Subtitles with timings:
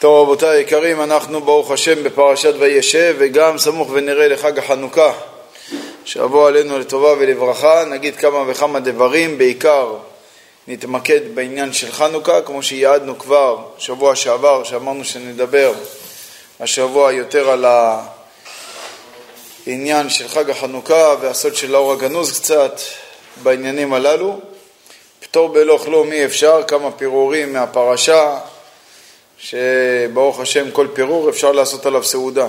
[0.00, 5.12] טוב רבותיי היקרים, אנחנו ברוך השם בפרשת וישב וגם סמוך ונראה לחג החנוכה.
[6.04, 9.94] שיבוא עלינו לטובה ולברכה, נגיד כמה וכמה דברים, בעיקר
[10.68, 15.72] נתמקד בעניין של חנוכה, כמו שיעדנו כבר שבוע שעבר, שאמרנו שנדבר
[16.60, 17.64] השבוע יותר על
[19.66, 22.80] העניין של חג החנוכה והסוד של האור הגנוז קצת
[23.42, 24.38] בעניינים הללו.
[25.20, 28.38] פטור בלא כלום אי אפשר, כמה פירורים מהפרשה,
[29.38, 32.48] שברוך השם כל פירור אפשר לעשות עליו סעודה.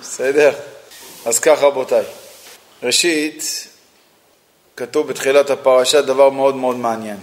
[0.00, 0.52] בסדר?
[1.24, 2.04] אז כך רבותיי.
[2.82, 3.68] ראשית,
[4.76, 7.16] כתוב בתחילת הפרשה דבר מאוד מאוד מעניין.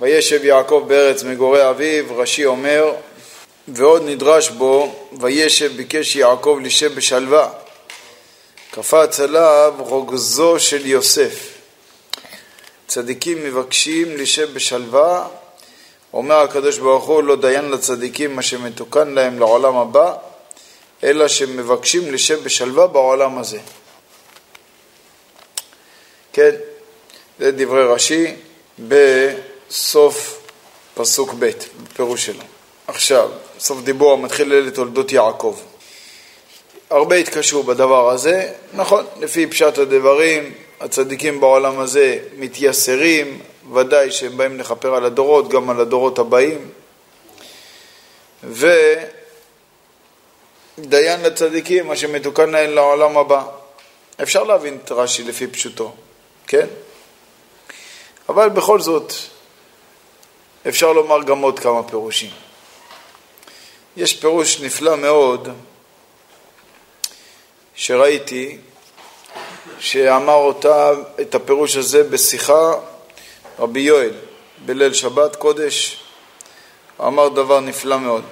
[0.00, 2.92] וישב יעקב בארץ מגורי אביו, רש"י אומר,
[3.68, 7.50] ועוד נדרש בו, וישב ביקש יעקב לישב בשלווה.
[8.70, 11.48] קפץ עליו רוגזו של יוסף.
[12.86, 15.28] צדיקים מבקשים לישב בשלווה,
[16.12, 20.14] אומר הקדוש ברוך הוא לא דיין לצדיקים מה שמתוקן להם לעולם הבא,
[21.04, 23.58] אלא שמבקשים לשב בשלווה בעולם הזה.
[26.32, 26.50] כן,
[27.38, 28.34] זה דברי רש"י
[28.78, 30.40] בסוף
[30.94, 31.50] פסוק ב',
[31.82, 32.42] בפירוש שלו.
[32.86, 35.56] עכשיו, סוף דיבור המתחיל אלה תולדות יעקב.
[36.90, 43.40] הרבה התקשרו בדבר הזה, נכון, לפי פשט הדברים, הצדיקים בעולם הזה מתייסרים,
[43.74, 46.70] ודאי שהם באים לכפר על הדורות, גם על הדורות הבאים.
[50.78, 53.44] ודיין לצדיקים, מה שמתוקן להם לעולם הבא.
[54.22, 55.92] אפשר להבין את רש"י לפי פשוטו,
[56.46, 56.66] כן?
[58.28, 59.12] אבל בכל זאת,
[60.68, 62.30] אפשר לומר גם עוד כמה פירושים.
[63.96, 65.48] יש פירוש נפלא מאוד
[67.74, 68.58] שראיתי,
[69.78, 72.72] שאמר אותה, את הפירוש הזה בשיחה
[73.58, 74.14] רבי יואל
[74.64, 76.00] בליל שבת קודש,
[77.00, 78.24] אמר דבר נפלא מאוד.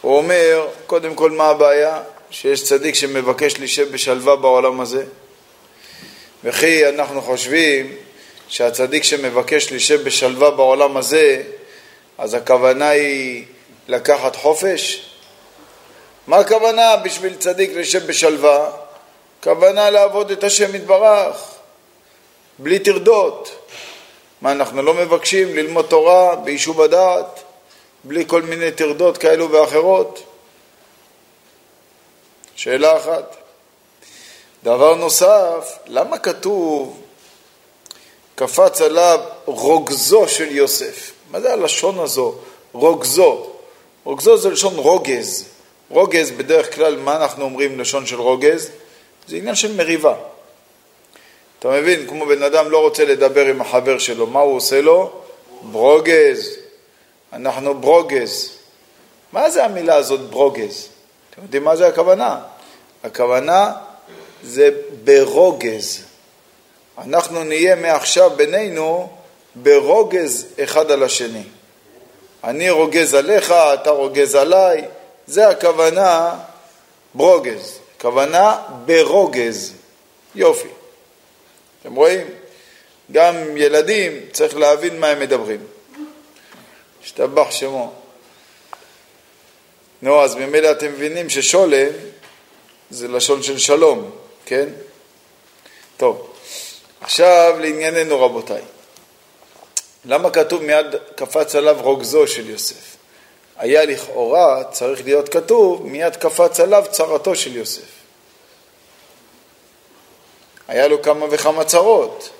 [0.00, 2.02] הוא אומר, קודם כל מה הבעיה?
[2.30, 5.04] שיש צדיק שמבקש להישב בשלווה בעולם הזה.
[6.44, 7.96] וכי אנחנו חושבים
[8.48, 11.42] שהצדיק שמבקש להישב בשלווה בעולם הזה,
[12.18, 13.44] אז הכוונה היא
[13.88, 15.10] לקחת חופש?
[16.26, 18.70] מה הכוונה בשביל צדיק להישב בשלווה?
[19.42, 21.36] כוונה לעבוד את השם יתברך,
[22.58, 23.68] בלי טרדות.
[24.44, 27.40] מה, אנחנו לא מבקשים ללמוד תורה ביישוב הדעת,
[28.04, 30.22] בלי כל מיני טרדות כאלו ואחרות?
[32.56, 33.36] שאלה אחת.
[34.64, 37.00] דבר נוסף, למה כתוב
[38.34, 41.12] קפץ עליו רוגזו של יוסף?
[41.30, 42.34] מה זה הלשון הזו,
[42.72, 43.46] רוגזו?
[44.04, 45.44] רוגזו זה לשון רוגז.
[45.90, 48.70] רוגז, בדרך כלל, מה אנחנו אומרים לשון של רוגז?
[49.28, 50.14] זה עניין של מריבה.
[51.64, 52.06] אתה מבין?
[52.08, 55.10] כמו בן אדם לא רוצה לדבר עם החבר שלו, מה הוא עושה לו?
[55.62, 56.50] ברוגז.
[57.32, 58.50] אנחנו ברוגז.
[59.32, 60.88] מה זה המילה הזאת ברוגז?
[61.30, 62.40] אתם יודעים מה זה הכוונה?
[63.04, 63.72] הכוונה
[64.42, 64.70] זה
[65.04, 66.02] ברוגז.
[66.98, 69.08] אנחנו נהיה מעכשיו בינינו
[69.54, 71.44] ברוגז אחד על השני.
[72.44, 74.84] אני רוגז עליך, אתה רוגז עליי,
[75.26, 76.34] זה הכוונה
[77.14, 77.78] ברוגז.
[78.00, 79.72] כוונה ברוגז.
[80.34, 80.68] יופי.
[81.84, 82.26] אתם רואים?
[83.12, 85.60] גם ילדים, צריך להבין מה הם מדברים.
[87.02, 87.92] השתבח שמו.
[90.02, 91.88] נו, אז ממילא אתם מבינים ששולם
[92.90, 94.10] זה לשון של שלום,
[94.46, 94.68] כן?
[95.96, 96.34] טוב,
[97.00, 98.62] עכשיו לענייננו רבותיי.
[100.04, 102.96] למה כתוב מיד קפץ עליו רוגזו של יוסף?
[103.56, 107.93] היה לכאורה צריך להיות כתוב מיד קפץ עליו צרתו של יוסף.
[110.68, 112.30] היה לו כמה וכמה צרות.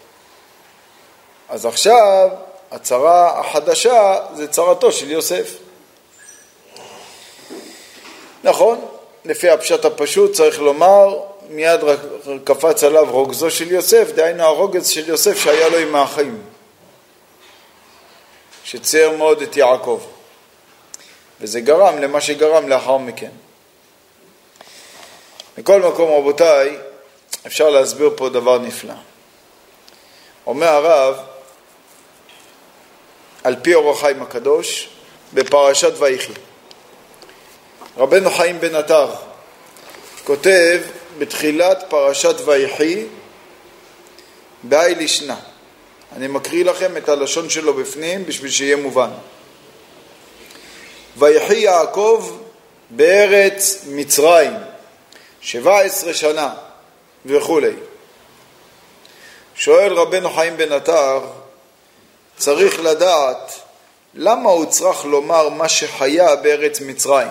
[1.49, 2.29] אז עכשיו
[2.71, 5.57] הצרה החדשה זה צרתו של יוסף.
[8.45, 8.87] נכון,
[9.25, 11.81] לפי הפשט הפשוט צריך לומר, מיד
[12.45, 16.43] קפץ עליו רוגזו של יוסף, דהיינו הרוגז של יוסף שהיה לו עם האחים,
[18.65, 20.01] שצייר מאוד את יעקב,
[21.41, 23.31] וזה גרם למה שגרם לאחר מכן.
[25.59, 26.79] מכל מקום, רבותיי,
[27.47, 28.95] אפשר להסביר פה דבר נפלא.
[30.47, 31.17] אומר הרב,
[33.45, 34.89] על פי אור החיים הקדוש,
[35.35, 36.33] בפרשת ויחי.
[37.97, 39.11] רבנו חיים בן עטר
[40.25, 40.81] כותב
[41.19, 43.05] בתחילת פרשת ויחי
[44.63, 45.35] בהאי לישנא.
[46.17, 49.11] אני מקריא לכם את הלשון שלו בפנים בשביל שיהיה מובן.
[51.17, 52.39] ויחי יעקב
[52.91, 54.53] בארץ מצרים
[55.41, 56.55] שבע עשרה שנה
[57.27, 57.73] וכולי.
[59.55, 61.21] שואל רבנו חיים בן עטר,
[62.37, 63.53] צריך לדעת
[64.15, 67.29] למה הוא צריך לומר מה שחיה בארץ מצרים?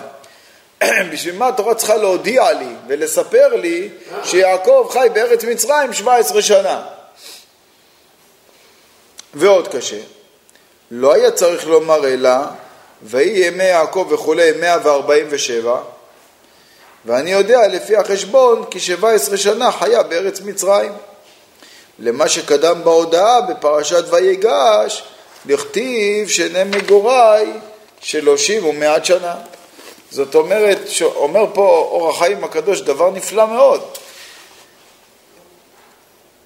[1.12, 3.88] בשביל מה התורה צריכה להודיע לי ולספר לי
[4.24, 6.86] שיעקב חי בארץ מצרים 17 שנה?
[9.34, 10.00] ועוד קשה,
[10.90, 12.30] לא היה צריך לומר אלא
[13.02, 15.80] ויהי ימי יעקב וכולי 147
[17.06, 20.92] ואני יודע לפי החשבון כי 17 שנה חיה בארץ מצרים.
[21.98, 25.02] למה שקדם בהודעה בפרשת ויגש,
[25.46, 27.52] לכתיב שני מגוריי
[28.00, 29.34] שלושים ומעט שנה.
[30.10, 33.82] זאת אומרת, אומר פה אור החיים הקדוש דבר נפלא מאוד.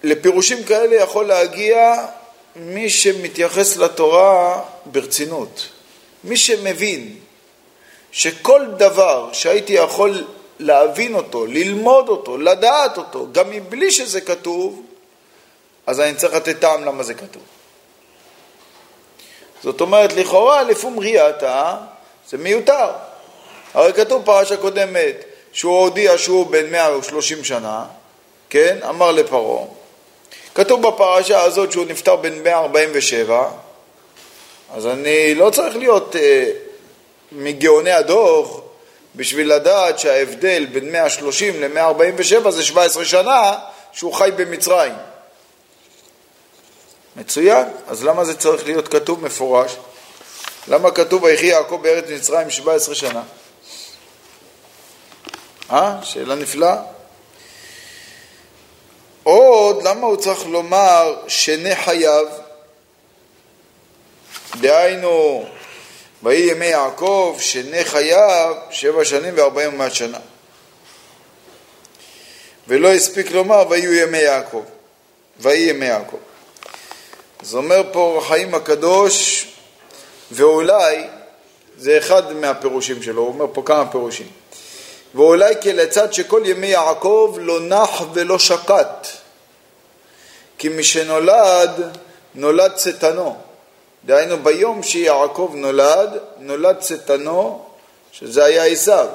[0.02, 1.94] לפירושים כאלה יכול להגיע
[2.56, 5.68] מי שמתייחס לתורה ברצינות.
[6.24, 7.16] מי שמבין
[8.12, 10.24] שכל דבר שהייתי יכול
[10.58, 14.82] להבין אותו, ללמוד אותו, לדעת אותו, גם מבלי שזה כתוב,
[15.86, 17.42] אז אני צריך לתת טעם למה זה כתוב.
[19.62, 21.76] זאת אומרת, לכאורה, לפום ראייתה,
[22.28, 22.90] זה מיותר.
[23.74, 27.84] הרי כתוב פרשה קודמת, שהוא הודיע שהוא בן 130 שנה,
[28.50, 28.78] כן?
[28.88, 29.64] אמר לפרעה.
[30.54, 33.50] כתוב בפרשה הזאת שהוא נפטר בן 147,
[34.74, 36.50] אז אני לא צריך להיות אה,
[37.32, 38.60] מגאוני הדוח
[39.16, 43.54] בשביל לדעת שההבדל בין 130 ל-147 זה 17 שנה
[43.92, 44.92] שהוא חי במצרים.
[47.16, 49.76] מצוין, אז למה זה צריך להיות כתוב מפורש?
[50.68, 53.22] למה כתוב ויחי יעקב בארץ מצרים 17 שנה?
[55.72, 55.98] אה?
[56.02, 56.76] שאלה נפלאה.
[59.22, 62.26] עוד, למה הוא צריך לומר שני חייו?
[64.60, 65.44] דהיינו,
[66.22, 70.18] ויהי ימי יעקב, שני חייו, שבע שנים וארבעים ומעט שנה.
[72.68, 74.64] ולא הספיק לומר, ויהיו ימי יעקב.
[75.40, 76.16] ויהי ימי יעקב.
[77.40, 79.46] אז אומר פה חיים הקדוש,
[80.32, 81.06] ואולי,
[81.78, 84.26] זה אחד מהפירושים שלו, הוא אומר פה כמה פירושים.
[85.14, 89.06] ואולי כלצד שכל ימי יעקב לא נח ולא שקט,
[90.58, 91.98] כי משנולד,
[92.34, 93.47] נולד צטנו.
[94.08, 97.64] דהיינו ביום שיעקב נולד, נולד צטנו,
[98.12, 99.06] שזה היה עשיו,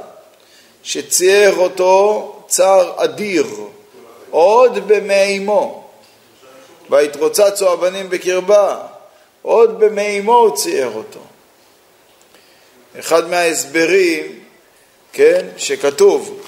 [0.84, 3.48] שצייר אותו צער אדיר,
[4.30, 5.84] עוד במי אמו.
[6.90, 8.80] ויתרוצצו הבנים בקרבה,
[9.42, 11.20] עוד במי אמו הוא צייר אותו.
[13.00, 14.40] אחד מההסברים,
[15.14, 16.42] כן, שכתוב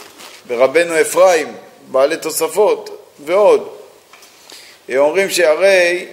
[0.48, 1.56] ברבנו אפרים,
[1.92, 3.70] בעלי תוספות ועוד,
[4.98, 6.08] אומרים שהרי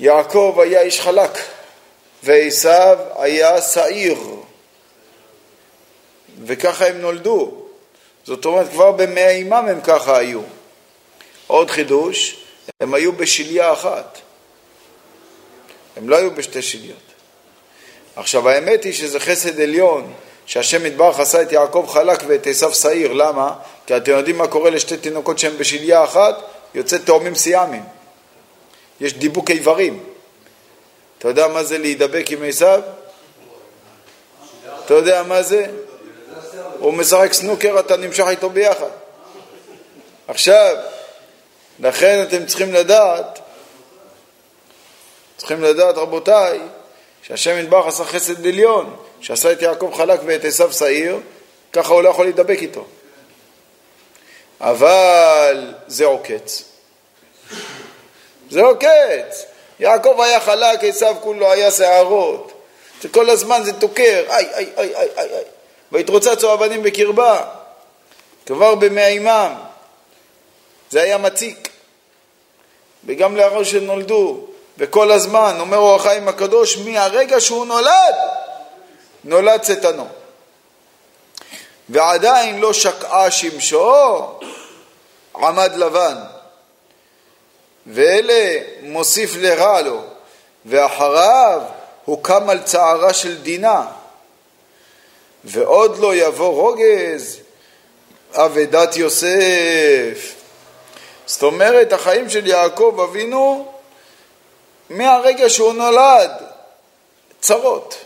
[0.00, 1.38] יעקב היה איש חלק
[2.22, 4.18] ועשיו היה שעיר.
[6.44, 7.54] וככה הם נולדו.
[8.24, 10.40] זאת אומרת כבר במאה אימם הם ככה היו.
[11.46, 12.44] עוד חידוש
[12.80, 14.18] הם היו בשליה אחת.
[15.96, 16.96] הם לא היו בשתי שליות.
[18.16, 20.12] עכשיו האמת היא שזה חסד עליון
[20.46, 23.12] שהשם יתברך עשה את יעקב חלק ואת עשיו שעיר.
[23.12, 23.54] למה?
[23.86, 26.34] כי אתם יודעים מה קורה לשתי תינוקות שהם בשליה אחת?
[26.74, 27.82] יוצא תאומים סיאמים
[29.00, 30.04] יש דיבוק איברים.
[31.18, 32.80] אתה יודע מה זה להידבק עם עשיו?
[34.84, 35.66] אתה יודע מה זה?
[36.78, 38.90] הוא משחק סנוקר, אתה נמשך איתו ביחד.
[40.28, 40.76] עכשיו,
[41.80, 43.38] לכן אתם צריכים לדעת,
[45.36, 46.60] צריכים לדעת רבותיי,
[47.22, 51.20] שהשם ידבח עשה חסד עליון, שעשה את יעקב חלק ואת עשיו שעיר,
[51.72, 52.86] ככה הוא לא יכול להידבק איתו.
[54.60, 56.64] אבל זה עוקץ.
[58.50, 59.44] זה לא קץ.
[59.80, 62.52] יעקב היה חלק, עשיו כולו היה שערות.
[63.10, 65.44] כל הזמן זה תוקר, איי, איי, איי, איי, איי, איי.
[65.92, 67.44] ויתרוצצו הבנים בקרבה,
[68.46, 69.54] כבר במאימם.
[70.90, 71.68] זה היה מציק.
[73.06, 74.40] וגם לאחר שנולדו,
[74.78, 78.14] וכל הזמן, אומר אור החיים הקדוש, מהרגע שהוא נולד,
[79.24, 80.06] נולד צטנו.
[81.88, 84.20] ועדיין לא שקעה שמשו,
[85.36, 86.16] עמד לבן.
[87.86, 90.00] ואלה מוסיף לרע לו,
[90.66, 91.62] ואחריו
[92.04, 93.86] הוא קם על צערה של דינה,
[95.44, 97.40] ועוד לא יבוא רוגז,
[98.34, 100.34] אבדת יוסף.
[101.26, 103.72] זאת אומרת, החיים של יעקב אבינו,
[104.90, 106.30] מהרגע שהוא נולד,
[107.40, 107.96] צרות.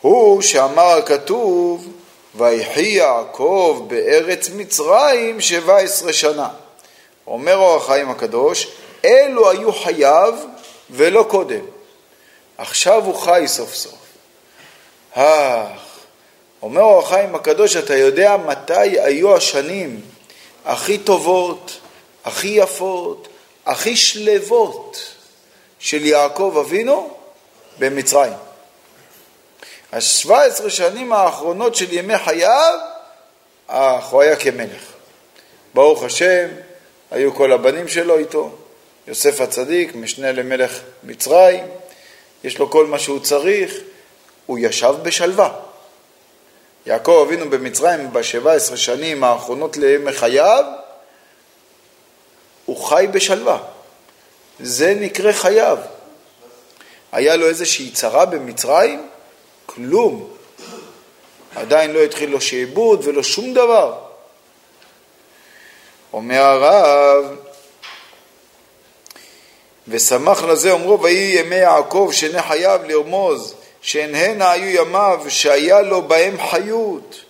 [0.00, 1.91] הוא שאמר הכתוב,
[2.34, 6.48] ויחי יעקב בארץ מצרים שבע עשרה שנה.
[7.26, 8.68] אומר אור החיים הקדוש,
[9.04, 10.34] אלו היו חייו
[10.90, 11.64] ולא קודם.
[12.58, 13.94] עכשיו הוא חי סוף סוף.
[15.12, 15.68] אך,
[16.62, 20.00] אומר אור החיים הקדוש, אתה יודע מתי היו השנים
[20.64, 21.80] הכי טובות,
[22.24, 23.28] הכי יפות,
[23.66, 24.98] הכי שלוות
[25.78, 27.16] של יעקב אבינו
[27.78, 28.32] במצרים.
[29.92, 32.78] השבע עשרה שנים האחרונות של ימי חייו,
[34.10, 34.82] הוא היה כמלך.
[35.74, 36.48] ברוך השם,
[37.10, 38.50] היו כל הבנים שלו איתו,
[39.06, 41.64] יוסף הצדיק, משנה למלך מצרים,
[42.44, 43.74] יש לו כל מה שהוא צריך,
[44.46, 45.52] הוא ישב בשלווה.
[46.86, 50.64] יעקב אבינו במצרים בשבע עשרה שנים האחרונות לימי חייו,
[52.64, 53.58] הוא חי בשלווה.
[54.60, 55.78] זה נקרא חייו.
[57.12, 59.08] היה לו איזושהי צרה במצרים?
[59.74, 60.28] כלום.
[61.56, 63.94] עדיין לא התחיל לו שעבוד ולא שום דבר.
[66.12, 67.36] אומר הרב,
[69.88, 76.02] ושמח לזה אומרו ויהי ימי יעקב שני חייו לרמוז שהן הנה היו ימיו שהיה לו
[76.02, 77.20] בהם חיות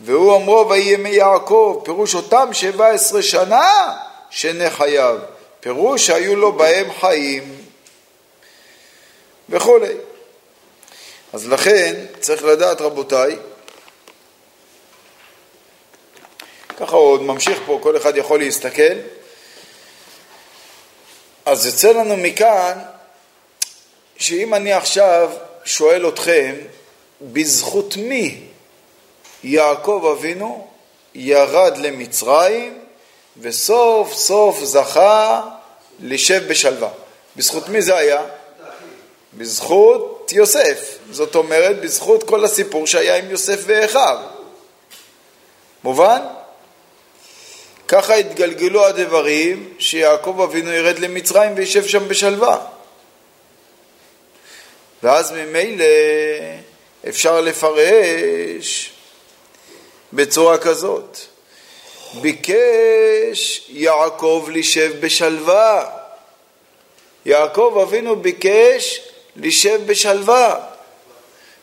[0.00, 3.96] והוא אומרו ויהי ימי יעקב פירוש אותם שבע עשרה שנה
[4.30, 5.18] שני חייו
[5.60, 7.54] פירוש שהיו לו בהם חיים
[9.48, 9.92] וכולי
[11.34, 13.36] אז לכן צריך לדעת רבותיי
[16.76, 18.92] ככה הוא עוד ממשיך פה, כל אחד יכול להסתכל.
[21.44, 22.78] אז יוצא לנו מכאן
[24.16, 25.30] שאם אני עכשיו
[25.64, 26.54] שואל אתכם,
[27.20, 28.40] בזכות מי
[29.44, 30.68] יעקב אבינו
[31.14, 32.78] ירד למצרים
[33.40, 35.42] וסוף סוף זכה
[36.00, 36.90] לשב בשלווה.
[37.36, 38.22] בזכות מי זה היה?
[39.34, 40.98] בזכות יוסף.
[41.10, 44.18] זאת אומרת, בזכות כל הסיפור שהיה עם יוסף ואחיו.
[45.84, 46.20] מובן?
[47.88, 52.66] ככה התגלגלו הדברים שיעקב אבינו ירד למצרים וישב שם בשלווה.
[55.02, 55.84] ואז ממילא
[57.08, 58.92] אפשר לפרש
[60.12, 61.18] בצורה כזאת.
[62.20, 65.90] ביקש יעקב לשב בשלווה.
[67.26, 69.00] יעקב אבינו ביקש
[69.36, 70.60] לשב בשלווה.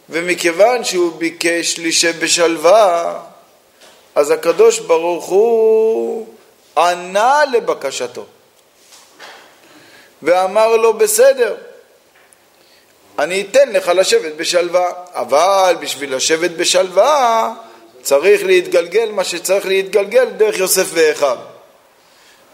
[0.10, 3.20] ומכיוון שהוא ביקש לשב בשלווה,
[4.16, 6.28] אז הקדוש ברוך הוא
[6.78, 8.26] ענה לבקשתו
[10.24, 11.56] ואמר לו בסדר,
[13.20, 17.54] אני אתן לך לשבת בשלווה, אבל בשביל לשבת בשלווה
[18.02, 21.38] צריך להתגלגל מה שצריך להתגלגל דרך יוסף ואחיו.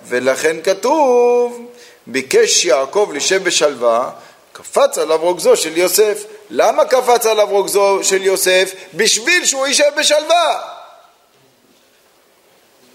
[0.03, 1.71] ולכן כתוב,
[2.07, 4.11] ביקש יעקב לשב בשלווה,
[4.57, 6.23] קפץ עליו רוגזו של יוסף.
[6.49, 8.73] למה קפץ עליו רוגזו של יוסף?
[8.93, 10.61] בשביל שהוא יישב בשלווה.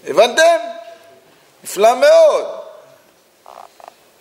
[0.07, 0.57] הבנתם?
[1.63, 2.45] נפלא מאוד.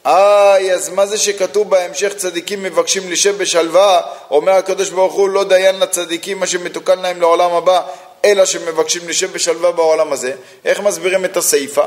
[0.06, 4.00] איי, אז מה זה שכתוב בהמשך צדיקים מבקשים לשב בשלווה?
[4.30, 7.82] אומר הקדוש ברוך הוא לא דיין לצדיקים מה שמתוקן להם לעולם הבא,
[8.25, 10.34] אלא שמבקשים לשב בשלווה בעולם הזה.
[10.64, 11.84] איך מסבירים את הסיפה?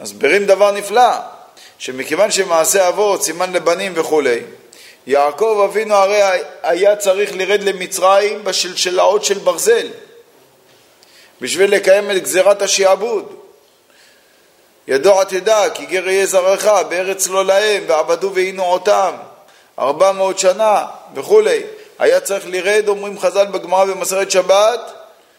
[0.00, 1.10] מסבירים דבר נפלא,
[1.78, 4.40] שמכיוון שמעשה אבות, סימן לבנים וכולי,
[5.06, 9.88] יעקב אבינו הרי היה צריך לרד למצרים בשלשלאות של ברזל.
[11.40, 13.34] בשביל לקיים את גזירת השעבוד.
[14.88, 19.14] ידוע תדע כי גר יהיה זרעך בארץ לא להם ועבדו ועינו אותם
[19.78, 21.62] ארבע מאות שנה וכולי.
[21.98, 24.92] היה צריך לרד, אומרים חז"ל בגמרא במסרת שבת,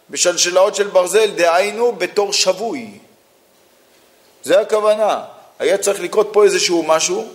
[0.10, 2.90] בשלשלאות של ברזל, דהיינו בתור שבוי.
[4.44, 5.24] זה הכוונה.
[5.60, 7.28] היה צריך לקרות פה איזשהו משהו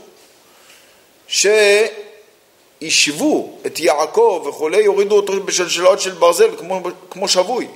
[2.80, 7.68] שישבו את יעקב וכולי, יורידו אותו בשלשלאות של ברזל כמו, כמו שבוי.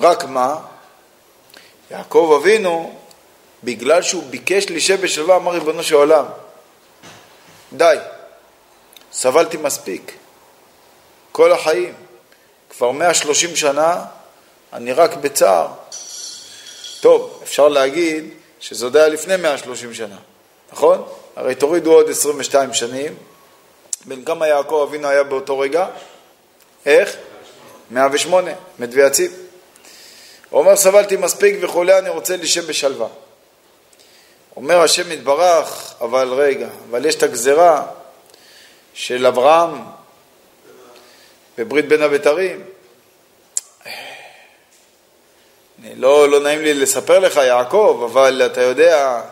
[0.00, 0.56] רק מה?
[1.90, 2.98] יעקב אבינו,
[3.64, 6.24] בגלל שהוא ביקש להישב בשלווה, אמר ריבונו של עולם,
[7.72, 7.96] די,
[9.12, 10.12] סבלתי מספיק,
[11.32, 11.94] כל החיים,
[12.70, 14.04] כבר 130 שנה,
[14.72, 15.68] אני רק בצער.
[17.00, 18.24] טוב, אפשר להגיד
[18.60, 20.16] שזה היה לפני 130 שנה,
[20.72, 21.04] נכון?
[21.36, 23.14] הרי תורידו עוד 22 שנים,
[24.04, 25.86] בין כמה יעקב אבינו היה באותו רגע?
[26.86, 27.16] איך?
[27.90, 29.32] 108, מת ויציב.
[30.50, 33.08] הוא אומר, סבלתי מספיק וחולה, אני רוצה להישב בשלווה.
[34.56, 37.86] אומר השם יתברך, אבל רגע, אבל יש את הגזרה
[38.94, 39.78] של אברהם
[41.58, 42.62] בברית בין הבתרים.
[45.94, 49.22] לא, לא נעים לי לספר לך, יעקב, אבל אתה יודע,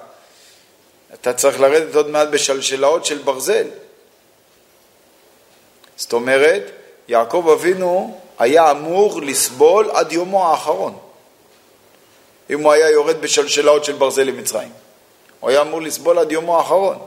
[1.15, 3.67] אתה צריך לרדת עוד מעט בשלשלאות של ברזל.
[5.97, 6.71] זאת אומרת,
[7.09, 10.99] יעקב אבינו היה אמור לסבול עד יומו האחרון.
[12.51, 14.73] אם הוא היה יורד בשלשלאות של ברזל למצרים.
[15.41, 16.99] הוא היה אמור לסבול עד יומו האחרון.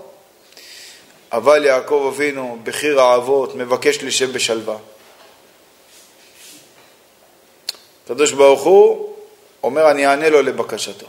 [1.31, 4.77] אבל יעקב אבינו, בחיר האבות, מבקש לשב בשלווה.
[8.05, 9.16] הקדוש ברוך הוא
[9.63, 11.05] אומר, אני אענה לו לבקשתו.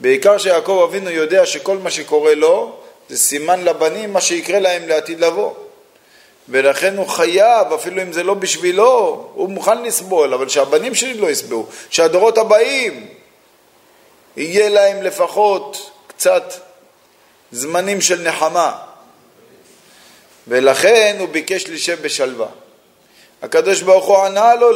[0.00, 2.76] בעיקר שיעקב אבינו יודע שכל מה שקורה לו
[3.08, 5.54] זה סימן לבנים מה שיקרה להם לעתיד לבוא.
[6.48, 11.30] ולכן הוא חייב, אפילו אם זה לא בשבילו, הוא מוכן לסבול, אבל שהבנים שלי לא
[11.30, 13.06] יסבלו, שהדורות הבאים
[14.36, 16.54] יהיה להם לפחות קצת
[17.52, 18.78] זמנים של נחמה.
[20.48, 22.46] ולכן הוא ביקש לשב בשלווה.
[23.42, 24.70] הקדוש ברוך הוא ענה לו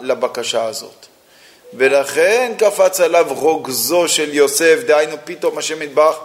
[0.00, 1.06] לבקשה הזאת.
[1.74, 6.16] ולכן קפץ עליו רוגזו של יוסף, דהיינו פתאום השם יתברך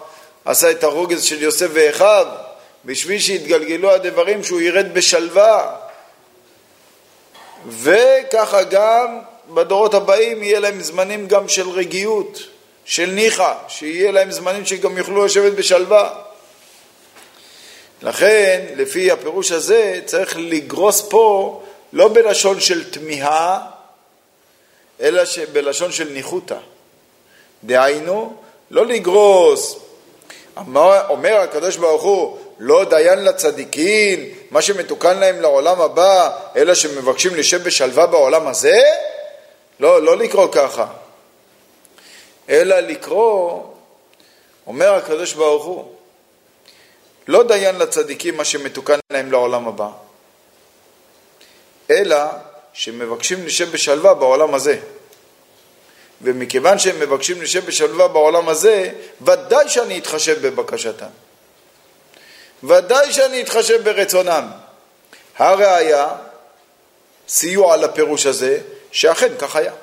[0.45, 2.27] עשה את הרוגז של יוסף ואחיו,
[2.85, 5.75] בשביל שיתגלגלו הדברים שהוא ירד בשלווה.
[7.69, 12.39] וככה גם בדורות הבאים יהיה להם זמנים גם של רגיעות,
[12.85, 16.09] של ניחא, שיהיה להם זמנים שגם יוכלו לשבת בשלווה.
[18.01, 21.61] לכן, לפי הפירוש הזה, צריך לגרוס פה
[21.93, 23.59] לא בלשון של תמיהה,
[25.01, 25.23] אלא
[25.53, 26.57] בלשון של ניחותא.
[27.63, 28.33] דהיינו,
[28.71, 29.79] לא לגרוס.
[31.09, 37.63] אומר הקדוש ברוך הוא, לא דיין לצדיקים, מה שמתוקן להם לעולם הבא, אלא שמבקשים לשב
[37.63, 38.81] בשלווה בעולם הזה?
[39.79, 40.87] לא, לא לקרוא ככה.
[42.49, 43.63] אלא לקרוא,
[44.67, 45.91] אומר הקדוש ברוך הוא,
[47.27, 49.89] לא דיין לצדיקים מה שמתוקן להם לעולם הבא,
[51.91, 52.17] אלא
[52.77, 54.79] שמבקשים לשב בשלווה בעולם הזה.
[56.21, 58.91] ומכיוון שהם מבקשים לשב בשלווה בעולם הזה,
[59.21, 61.07] ודאי שאני אתחשב בבקשתם.
[62.63, 64.47] ודאי שאני אתחשב ברצונם.
[65.37, 66.07] הראיה,
[67.27, 68.59] סיוע לפירוש הזה,
[68.91, 69.73] שאכן כך היה.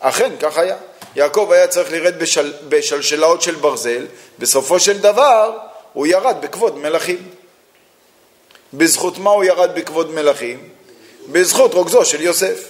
[0.00, 0.76] אכן כך היה.
[1.16, 4.06] יעקב היה צריך לרד בשל, בשלשלאות של ברזל,
[4.38, 5.58] בסופו של דבר
[5.92, 7.30] הוא ירד בכבוד מלכים.
[8.74, 10.77] בזכות מה הוא ירד בכבוד מלכים?
[11.32, 12.68] בזכות רוגזו של יוסף.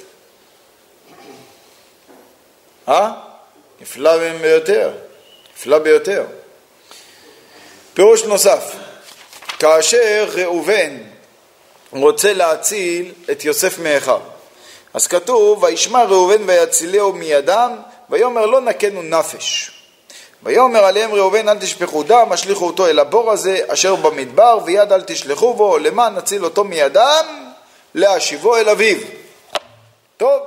[2.89, 3.11] אה?
[3.81, 4.93] נפלא ביותר,
[5.57, 6.25] נפלא ביותר.
[7.95, 8.73] פירוש נוסף,
[9.59, 10.97] כאשר ראובן
[11.93, 14.21] רוצה להציל את יוסף מאחיו,
[14.95, 17.77] אז כתוב, וישמע ראובן ויצילהו מידם,
[18.11, 19.71] ויאמר לא נקנו נפש.
[20.43, 25.03] ויאמר עליהם ראובן אל תשפכו דם, השליכו אותו אל הבור הזה אשר במדבר, ויד אל
[25.03, 27.48] תשלחו בו, למען נציל אותו מידם,
[27.99, 28.97] להשיבו אל אביו.
[30.17, 30.43] טוב,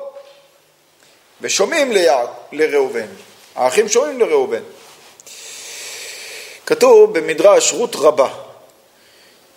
[1.42, 1.92] ושומעים
[2.52, 3.08] לראובן,
[3.56, 4.62] האחים שומעים לראובן.
[6.66, 8.30] כתוב במדרש רות רבה,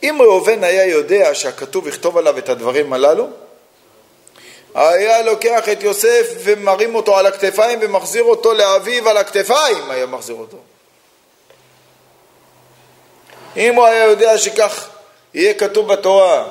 [0.03, 3.27] אם ראובן היה יודע שהכתוב יכתוב עליו את הדברים הללו,
[4.75, 10.37] היה לוקח את יוסף ומרים אותו על הכתפיים ומחזיר אותו לאביו על הכתפיים, היה מחזיר
[10.37, 10.57] אותו.
[13.57, 14.89] אם הוא היה יודע שכך
[15.35, 16.49] יהיה כתוב בתורה,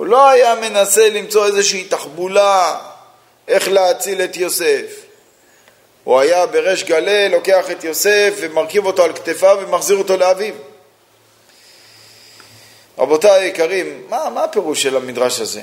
[0.00, 2.76] הוא לא היה מנסה למצוא איזושהי תחבולה
[3.48, 4.84] איך להציל את יוסף.
[6.04, 10.54] הוא היה בריש גלי לוקח את יוסף ומרכיב אותו על כתפיו ומחזיר אותו לאביו.
[12.98, 15.62] רבותיי היקרים, מה, מה הפירוש של המדרש הזה?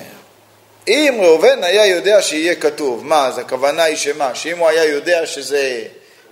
[0.88, 4.36] אם ראובן היה יודע שיהיה כתוב, מה, אז הכוונה היא שמה?
[4.36, 5.82] שאם הוא היה יודע שזה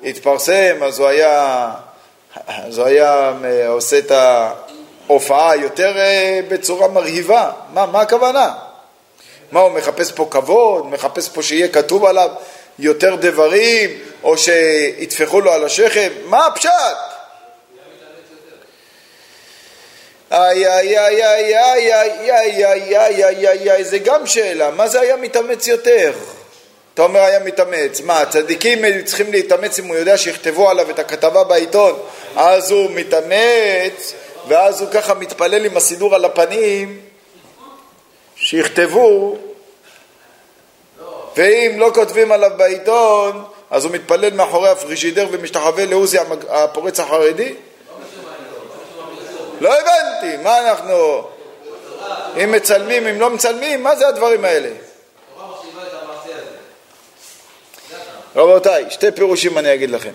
[0.04, 1.72] יתפרסם, אז הוא היה,
[2.48, 4.12] אז הוא היה אה, עושה את
[5.10, 7.52] ההופעה יותר אה, בצורה מרהיבה.
[7.74, 8.54] מה, מה הכוונה?
[9.52, 10.86] מה, הוא מחפש פה כבוד?
[10.86, 12.30] מחפש פה שיהיה כתוב עליו
[12.80, 13.90] יותר דברים,
[14.24, 16.10] או שיטפחו לו על השכם?
[16.26, 16.72] מה הפשט?
[20.32, 24.88] איי איי איי איי איי איי איי איי איי איי איי זה גם שאלה, מה
[24.88, 26.14] זה היה מתאמץ יותר?
[26.94, 31.44] אתה אומר היה מתאמץ, מה הצדיקים צריכים להתאמץ אם הוא יודע שיכתבו עליו את הכתבה
[31.44, 32.00] בעיתון
[32.36, 34.14] אז הוא מתאמץ
[34.48, 37.00] ואז הוא ככה מתפלל עם הסידור על הפנים
[38.36, 39.38] שיכתבו
[41.38, 46.18] ואם לא כותבים עליו בעיתון אז הוא מתפלל מאחורי הפרישידר ומשתחווה לעוזי
[46.50, 47.56] הפורץ החרדי?
[49.60, 51.28] לא הבנתי, מה אנחנו...
[52.44, 54.70] אם מצלמים, אם לא מצלמים, מה זה הדברים האלה?
[58.36, 60.12] רבותיי, שתי פירושים אני אגיד לכם.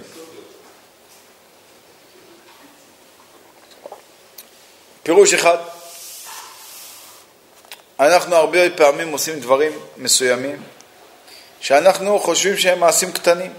[5.11, 5.57] פירוש אחד,
[8.01, 10.62] אנחנו הרבה פעמים עושים דברים מסוימים
[11.61, 13.53] שאנחנו חושבים שהם מעשים קטנים.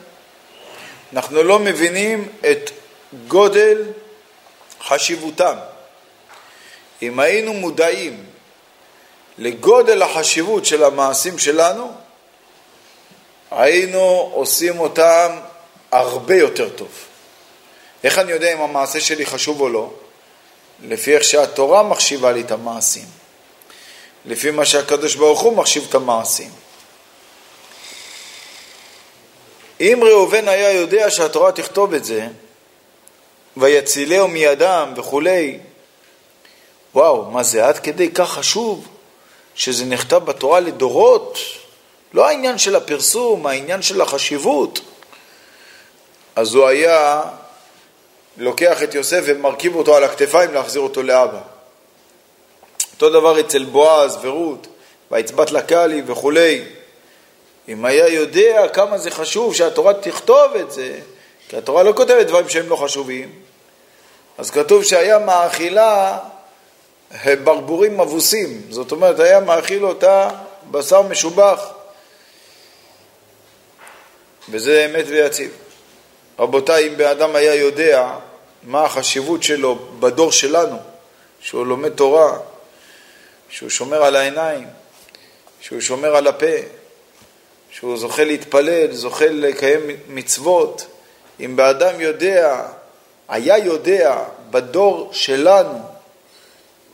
[1.14, 2.72] אנחנו לא מבינים את
[3.28, 3.84] גודל
[4.82, 5.56] חשיבותם.
[7.02, 8.26] אם היינו מודעים
[9.38, 11.92] לגודל החשיבות של המעשים שלנו,
[13.52, 15.40] היינו עושים אותם
[15.92, 16.92] הרבה יותר טוב.
[18.04, 19.94] איך אני יודע אם המעשה שלי חשוב או לא?
[20.84, 23.06] לפי איך שהתורה מחשיבה לי את המעשים.
[24.26, 26.50] לפי מה שהקדוש ברוך הוא מחשיב את המעשים.
[29.82, 32.28] אם ראובן היה יודע שהתורה תכתוב את זה,
[33.58, 35.60] ויצילהו מידם וכולי,
[36.96, 38.88] וואו, מה זה עד כדי כך חשוב
[39.56, 41.38] שזה נכתב בתורה לדורות?
[42.14, 44.82] לא העניין של הפרסום, העניין של החשיבות.
[46.36, 47.22] אז הוא היה
[48.38, 51.42] לוקח את יוסף ומרכיב אותו על הכתפיים להחזיר אותו לאבא.
[52.94, 54.68] אותו דבר אצל בועז ורות,
[55.12, 56.64] ויצבת לקלי וכולי.
[57.68, 61.00] אם היה יודע כמה זה חשוב שהתורה תכתוב את זה,
[61.48, 63.32] כי התורה לא כותבת דברים שהם לא חשובים,
[64.38, 66.18] אז כתוב שהיה מאכילה
[67.44, 70.30] ברבורים מבוסים, זאת אומרת היה מאכיל אותה
[70.72, 71.68] בשר משובח,
[74.50, 75.52] וזה אמת ויציב.
[76.40, 78.14] רבותיי, אם בן אדם היה יודע
[78.64, 80.78] מה החשיבות שלו בדור שלנו,
[81.40, 82.38] שהוא לומד תורה,
[83.50, 84.68] שהוא שומר על העיניים,
[85.62, 86.56] שהוא שומר על הפה,
[87.72, 90.86] שהוא זוכה להתפלל, זוכה לקיים מצוות,
[91.40, 92.68] אם באדם יודע,
[93.30, 95.80] היה יודע בדור שלנו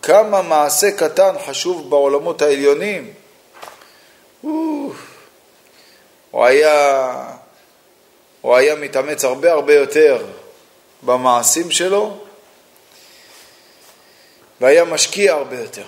[0.01, 3.13] כמה מעשה קטן חשוב בעולמות העליונים,
[4.41, 4.93] הוא
[6.33, 7.13] היה,
[8.41, 10.25] הוא היה מתאמץ הרבה הרבה יותר
[11.01, 12.17] במעשים שלו
[14.61, 15.85] והיה משקיע הרבה יותר.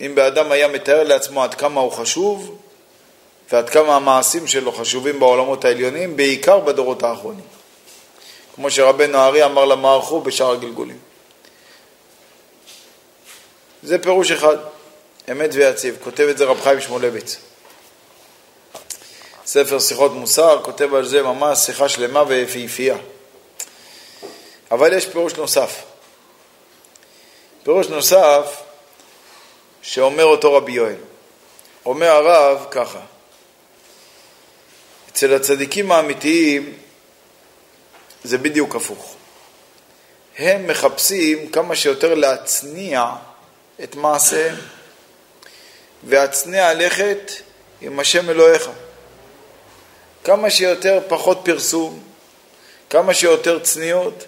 [0.00, 2.58] אם באדם היה מתאר לעצמו עד כמה הוא חשוב
[3.52, 7.44] ועד כמה המעשים שלו חשובים בעולמות העליונים, בעיקר בדורות האחרונים.
[8.54, 10.98] כמו שרבנו הארי אמר למערכו בשאר הגלגולים.
[13.82, 14.56] זה פירוש אחד,
[15.30, 17.36] אמת ויציב, כותב את זה רב חיים שמואלביץ.
[19.46, 22.96] ספר שיחות מוסר, כותב על זה ממש שיחה שלמה ויפהפייה.
[24.70, 25.82] אבל יש פירוש נוסף.
[27.62, 28.62] פירוש נוסף
[29.82, 30.96] שאומר אותו רבי יואל.
[31.86, 33.00] אומר הרב ככה,
[35.12, 36.72] אצל הצדיקים האמיתיים
[38.24, 39.14] זה בדיוק הפוך.
[40.38, 43.10] הם מחפשים כמה שיותר להצניע
[43.82, 44.56] את מעשיהם,
[46.04, 47.32] והצנע לכת
[47.80, 48.68] עם השם אלוהיך.
[50.24, 52.02] כמה שיותר פחות פרסום,
[52.90, 54.24] כמה שיותר צניעות,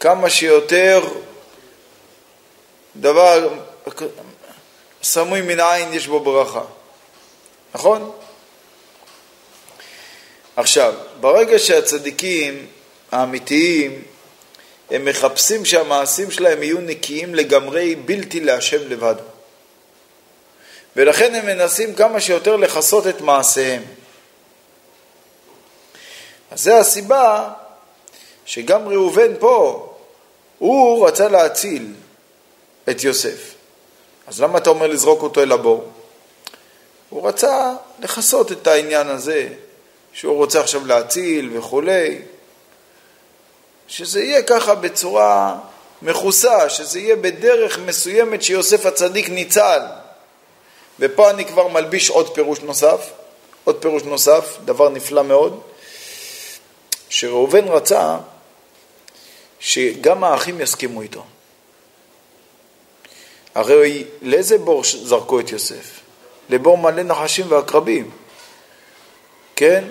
[0.00, 1.00] כמה שיותר
[2.96, 3.48] דבר
[5.02, 6.62] סמוי מן העין יש בו ברכה,
[7.74, 8.12] נכון?
[10.56, 12.66] עכשיו, ברגע שהצדיקים
[13.12, 14.02] האמיתיים
[14.90, 19.14] הם מחפשים שהמעשים שלהם יהיו נקיים לגמרי בלתי להשם לבד.
[20.96, 23.82] ולכן הם מנסים כמה שיותר לכסות את מעשיהם.
[26.50, 27.50] אז זה הסיבה
[28.46, 29.88] שגם ראובן פה,
[30.58, 31.94] הוא רצה להציל
[32.90, 33.54] את יוסף.
[34.26, 35.84] אז למה אתה אומר לזרוק אותו אל הבור?
[37.10, 39.48] הוא רצה לכסות את העניין הזה,
[40.12, 42.18] שהוא רוצה עכשיו להציל וכולי,
[43.88, 45.58] שזה יהיה ככה בצורה
[46.02, 49.80] מכוסה, שזה יהיה בדרך מסוימת שיוסף הצדיק ניצל.
[51.00, 53.10] ופה אני כבר מלביש עוד פירוש נוסף,
[53.64, 55.60] עוד פירוש נוסף, דבר נפלא מאוד,
[57.08, 58.16] שראובן רצה
[59.60, 61.24] שגם האחים יסכימו איתו.
[63.54, 66.00] הרי לאיזה בור זרקו את יוסף?
[66.50, 68.10] לבור מלא נחשים ועקרבים,
[69.56, 69.84] כן?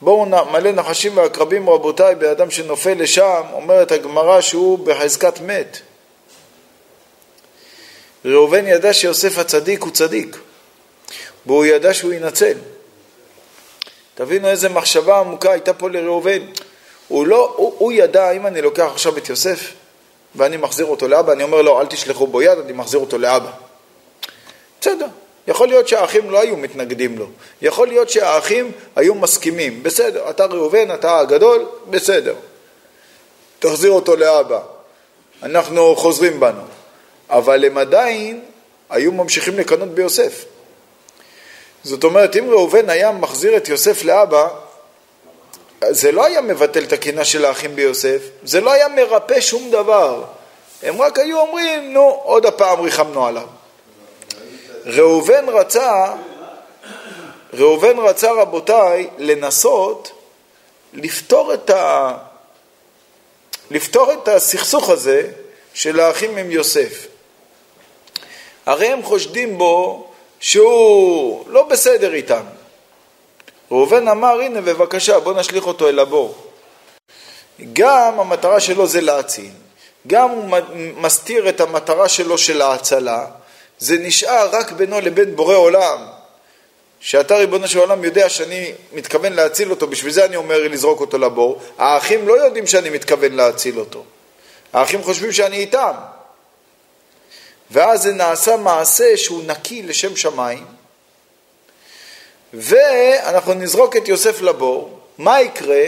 [0.00, 5.78] בור מלא נחשים ועקרבים, רבותיי, באדם שנופל לשם, אומרת הגמרא שהוא בחזקת מת.
[8.24, 10.36] ראובן ידע שיוסף הצדיק הוא צדיק,
[11.46, 12.58] והוא ידע שהוא ינצל.
[14.14, 16.38] תבינו איזה מחשבה עמוקה הייתה פה לראובן.
[17.08, 19.72] הוא, לא, הוא, הוא ידע, אם אני לוקח עכשיו את יוסף
[20.34, 23.50] ואני מחזיר אותו לאבא, אני אומר לו, אל תשלחו בו יד, אני מחזיר אותו לאבא.
[24.80, 25.06] בסדר,
[25.46, 27.26] יכול להיות שהאחים לא היו מתנגדים לו,
[27.62, 32.34] יכול להיות שהאחים היו מסכימים, בסדר, אתה ראובן, אתה הגדול, בסדר,
[33.58, 34.60] תחזיר אותו לאבא,
[35.42, 36.62] אנחנו חוזרים בנו,
[37.30, 38.40] אבל הם עדיין
[38.90, 40.44] היו ממשיכים לקנות ביוסף.
[41.84, 44.48] זאת אומרת, אם ראובן היה מחזיר את יוסף לאבא,
[45.90, 50.24] זה לא היה מבטל את הקנאה של האחים ביוסף, זה לא היה מרפא שום דבר.
[50.82, 53.46] הם רק היו אומרים, נו, עוד הפעם ריחמנו עליו.
[54.86, 56.14] ראובן רצה,
[57.52, 60.12] ראובן רצה רבותיי לנסות
[60.92, 62.16] לפתור את, ה...
[63.70, 65.30] לפתור את הסכסוך הזה
[65.74, 67.06] של האחים עם יוסף.
[68.66, 70.03] הרי הם חושדים בו
[70.44, 72.42] שהוא לא בסדר איתם.
[73.70, 76.34] ראובן אמר, הנה בבקשה, בוא נשליך אותו אל הבור.
[77.72, 79.50] גם המטרה שלו זה להציל,
[80.06, 80.58] גם הוא
[80.96, 83.26] מסתיר את המטרה שלו של ההצלה,
[83.78, 86.06] זה נשאר רק בינו לבין בורא עולם,
[87.00, 91.18] שאתה ריבונו של עולם יודע שאני מתכוון להציל אותו, בשביל זה אני אומר לזרוק אותו
[91.18, 91.60] לבור.
[91.78, 94.04] האחים לא יודעים שאני מתכוון להציל אותו.
[94.72, 95.92] האחים חושבים שאני איתם.
[97.70, 100.64] ואז זה נעשה מעשה שהוא נקי לשם שמיים,
[102.54, 104.98] ואנחנו נזרוק את יוסף לבור.
[105.18, 105.84] מה יקרה?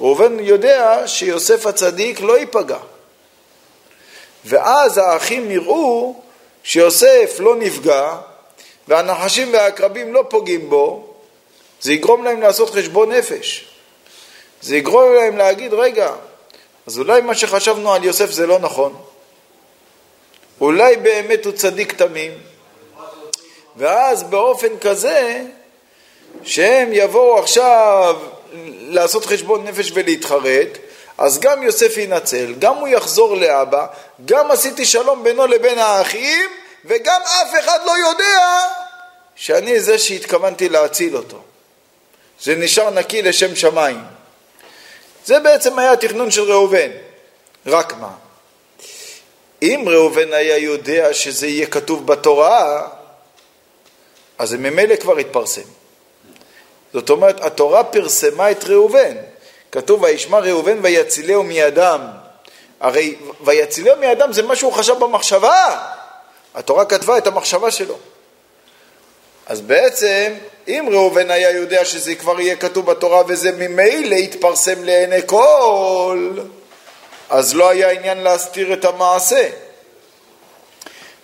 [0.00, 2.78] ראובן יודע שיוסף הצדיק לא ייפגע.
[4.44, 6.20] ואז האחים יראו
[6.62, 8.16] שיוסף לא נפגע,
[8.88, 11.14] והנחשים והעקרבים לא פוגעים בו,
[11.80, 13.64] זה יגרום להם לעשות חשבון נפש.
[14.62, 16.12] זה יגרום להם להגיד, רגע,
[16.86, 19.09] אז אולי מה שחשבנו על יוסף זה לא נכון.
[20.60, 22.32] אולי באמת הוא צדיק תמים.
[23.76, 25.42] ואז באופן כזה,
[26.42, 28.16] שהם יבואו עכשיו
[28.80, 30.78] לעשות חשבון נפש ולהתחרט,
[31.18, 33.86] אז גם יוסף ינצל, גם הוא יחזור לאבא,
[34.24, 36.50] גם עשיתי שלום בינו לבין האחים,
[36.84, 38.60] וגם אף אחד לא יודע
[39.34, 41.42] שאני זה שהתכוונתי להציל אותו.
[42.42, 44.00] זה נשאר נקי לשם שמיים.
[45.26, 46.90] זה בעצם היה התכנון של ראובן.
[47.66, 48.10] רק מה?
[49.62, 52.88] אם ראובן היה יודע שזה יהיה כתוב בתורה,
[54.38, 55.68] אז זה ממילא כבר התפרסם.
[56.92, 59.16] זאת אומרת, התורה פרסמה את ראובן.
[59.72, 62.00] כתוב, וישמע ראובן ויצילהו מידם.
[62.80, 65.88] הרי ויצילהו מידם זה מה שהוא חשב במחשבה.
[66.54, 67.96] התורה כתבה את המחשבה שלו.
[69.46, 70.32] אז בעצם,
[70.68, 76.38] אם ראובן היה יודע שזה כבר יהיה כתוב בתורה וזה ממילא יתפרסם לעיני כל,
[77.30, 79.48] אז לא היה עניין להסתיר את המעשה.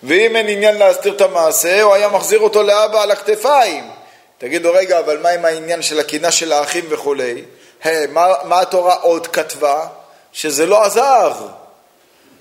[0.03, 3.91] ואם אין עניין להסתיר את המעשה, הוא היה מחזיר אותו לאבא על הכתפיים.
[4.39, 7.45] תגידו, רגע, אבל מה עם העניין של הקינה של האחים וכולי?
[7.83, 9.87] Hey, מה, מה התורה עוד כתבה?
[10.33, 11.33] שזה לא עזר.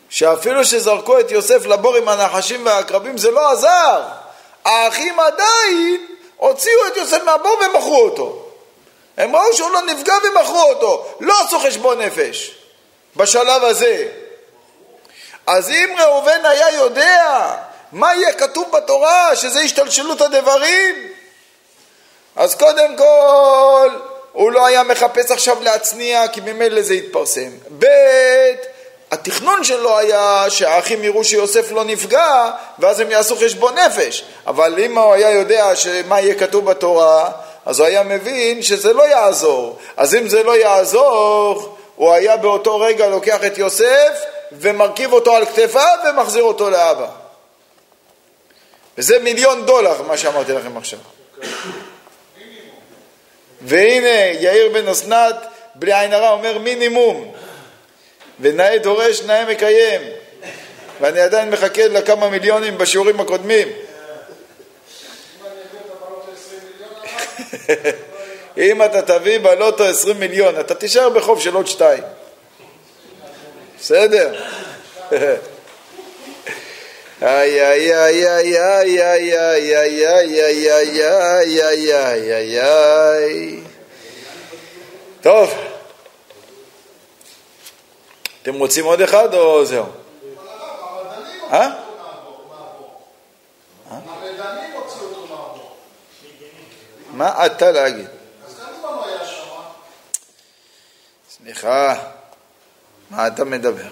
[0.09, 4.01] שאפילו שזרקו את יוסף לבור עם הנחשים והעקרבים זה לא עזר.
[4.65, 6.05] האחים עדיין
[6.37, 8.45] הוציאו את יוסף מהבור ומכרו אותו.
[9.17, 11.05] הם ראו שהוא לא נפגע ומכרו אותו.
[11.19, 12.64] לא עשו חשבון נפש
[13.15, 14.07] בשלב הזה.
[15.47, 17.55] אז אם ראובן היה יודע
[17.91, 20.95] מה יהיה כתוב בתורה, שזה השתלשלות הדברים,
[22.35, 23.89] אז קודם כל
[24.31, 27.49] הוא לא היה מחפש עכשיו להצניע, כי ממילא זה יתפרסם.
[27.79, 27.85] ב'
[29.11, 34.25] התכנון שלו היה שהאחים יראו שיוסף לא נפגע, ואז הם יעשו חשבון נפש.
[34.47, 35.71] אבל אם הוא היה יודע
[36.07, 37.31] מה יהיה כתוב בתורה,
[37.65, 39.77] אז הוא היה מבין שזה לא יעזור.
[39.97, 45.45] אז אם זה לא יעזור, הוא היה באותו רגע לוקח את יוסף ומרכיב אותו על
[45.45, 47.07] כתפיו ומחזיר אותו לאבא.
[48.97, 50.99] וזה מיליון דולר, מה שאמרתי לכם עכשיו.
[53.61, 55.35] והנה, יאיר בן אסנת,
[55.75, 57.33] בלי עין הרע, אומר מינימום.
[58.39, 60.01] ונאה דורש, נאה מקיים.
[61.01, 63.67] ואני עדיין מחכה לכמה מיליונים בשיעורים הקודמים.
[68.57, 72.03] אם אתה תביא בלוטו 20 מיליון, אתה תישאר בחוב של עוד שתיים.
[73.79, 74.41] בסדר?
[77.21, 83.59] איי איי איי איי איי איי איי איי איי איי איי איי איי איי
[85.21, 85.53] טוב
[88.41, 89.85] אתם רוצים עוד אחד או זהו?
[91.51, 91.69] אה?
[97.11, 98.14] מה אתה להגיד?
[101.29, 101.95] סליחה,
[103.09, 103.89] מה אתה מדבר?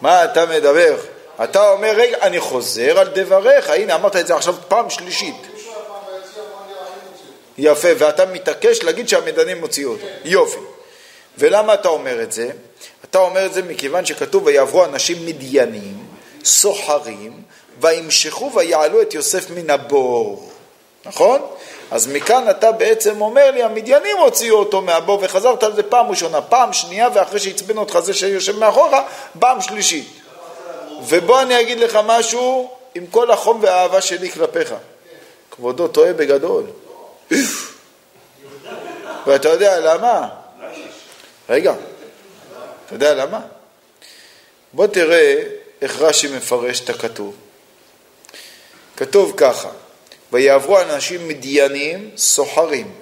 [0.00, 0.96] מה אתה מדבר?
[1.44, 5.36] אתה אומר, רגע, אני חוזר על דבריך, הנה אמרת את זה עכשיו פעם שלישית.
[7.58, 10.06] יפה, ואתה מתעקש להגיד שהמדנים הוציאו אותו.
[10.24, 10.58] יופי.
[11.38, 12.50] ולמה אתה אומר את זה?
[13.04, 16.06] אתה אומר את זה מכיוון שכתוב ויעברו אנשים מדיינים,
[16.44, 17.42] סוחרים,
[17.80, 20.52] וימשכו ויעלו את יוסף מן הבור.
[21.04, 21.40] נכון?
[21.92, 26.42] אז מכאן אתה בעצם אומר לי, המדיינים הוציאו אותו מהבור, וחזרת על זה פעם ראשונה,
[26.42, 30.08] פעם שנייה, ואחרי שעצבן אותך זה שיושב מאחורה, פעם שלישית.
[31.08, 34.74] ובוא אני אגיד לך משהו עם כל החום והאהבה שלי כלפיך.
[35.50, 36.64] כבודו טועה בגדול.
[39.26, 40.28] ואתה יודע למה?
[41.48, 41.74] רגע,
[42.86, 43.40] אתה יודע למה?
[44.72, 45.34] בוא תראה
[45.82, 47.34] איך רש"י מפרש את הכתוב.
[48.96, 49.68] כתוב ככה,
[50.32, 52.92] ויעברו אנשים מדיינים סוחרים,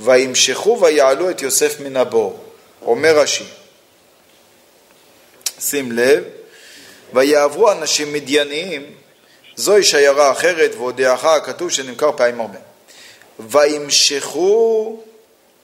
[0.00, 2.44] וימשכו ויעלו את יוסף מן הבור.
[2.82, 3.44] אומר רש"י,
[5.60, 6.24] שים לב,
[7.12, 8.86] ויעברו אנשים מדייניים,
[9.56, 12.58] זוהי שיירה אחרת, והודיעך כתוב שנמכר פעמים הרבה.
[13.38, 15.00] וימשכו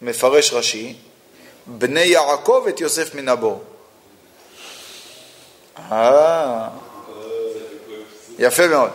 [0.03, 0.95] מפרש רש"י,
[1.67, 3.65] בני יעקב את יוסף מן הבור.
[5.79, 6.69] אה,
[8.39, 8.91] יפה מאוד.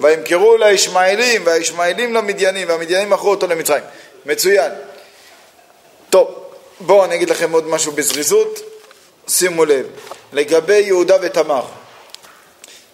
[0.00, 3.82] וימכרו לישמעאלים, והישמעאלים למדיינים, והמדיינים מכרו אותו למצרים.
[4.26, 4.72] מצוין.
[6.10, 6.44] טוב,
[6.80, 8.60] בואו אני אגיד לכם עוד משהו בזריזות,
[9.28, 9.86] שימו לב.
[10.32, 11.64] לגבי יהודה ותמר.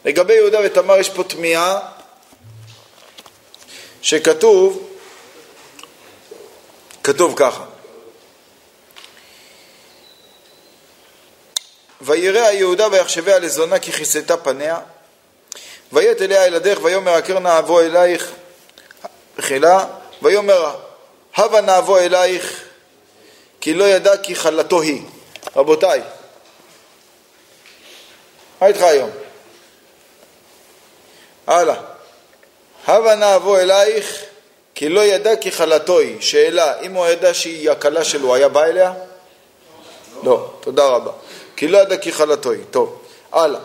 [0.05, 1.81] לגבי יהודה ותמר יש פה תמיהה
[4.03, 4.89] שכתוב,
[7.05, 7.65] כתוב ככה:
[12.01, 14.79] וירא יהודה ויחשביה לזונה כי כיסתה פניה
[15.93, 18.33] ויית אליה אל הדרך ויאמר הכר נא אבוא אלייך
[19.41, 19.85] חילה
[20.23, 20.75] ויאמר
[21.37, 22.65] הבה נא אבוא אלייך
[23.61, 25.03] כי לא ידע כי חלתו היא
[25.57, 26.03] רבותיי
[28.61, 29.11] מה איתך היום?
[31.47, 31.77] הלאה
[32.87, 34.23] הבה נא אבוא אלייך
[34.75, 38.65] כי לא ידע כי חלתו היא שאלה אם הוא ידע שהיא הכלה שלו היה בא
[38.65, 38.93] אליה?
[40.23, 41.13] לא, תודה רבה
[41.57, 42.65] כי לא ידע כי חלתו היא.
[42.71, 43.61] טוב, הלאה.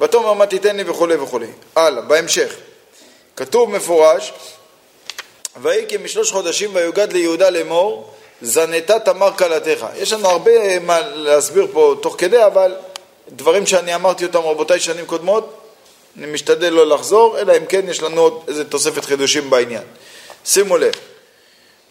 [0.00, 1.46] ותאמר מה תיתן לי וכולי וכולי.
[1.76, 2.54] הלאה, בהמשך.
[3.36, 4.32] כתוב מפורש,
[5.62, 8.10] ויהי כי משלוש חודשים ויוגד ליהודה לאמור,
[8.42, 9.86] זנתה תמר כלתך.
[9.96, 12.76] יש לנו הרבה מה להסביר פה תוך כדי, אבל
[13.28, 15.56] דברים שאני אמרתי אותם רבותיי שנים קודמות,
[16.18, 19.82] אני משתדל לא לחזור, אלא אם כן יש לנו עוד איזה תוספת חידושים בעניין.
[20.44, 20.94] שימו לב,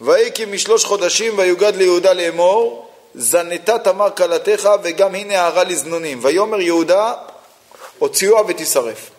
[0.00, 6.18] ויהי כי משלוש חודשים ויוגד ליהודה לאמור, זנתה תמר כלתך וגם היא נערה לזנונים.
[6.22, 7.12] ויאמר יהודה
[8.00, 9.10] הוציאוה ותשרף.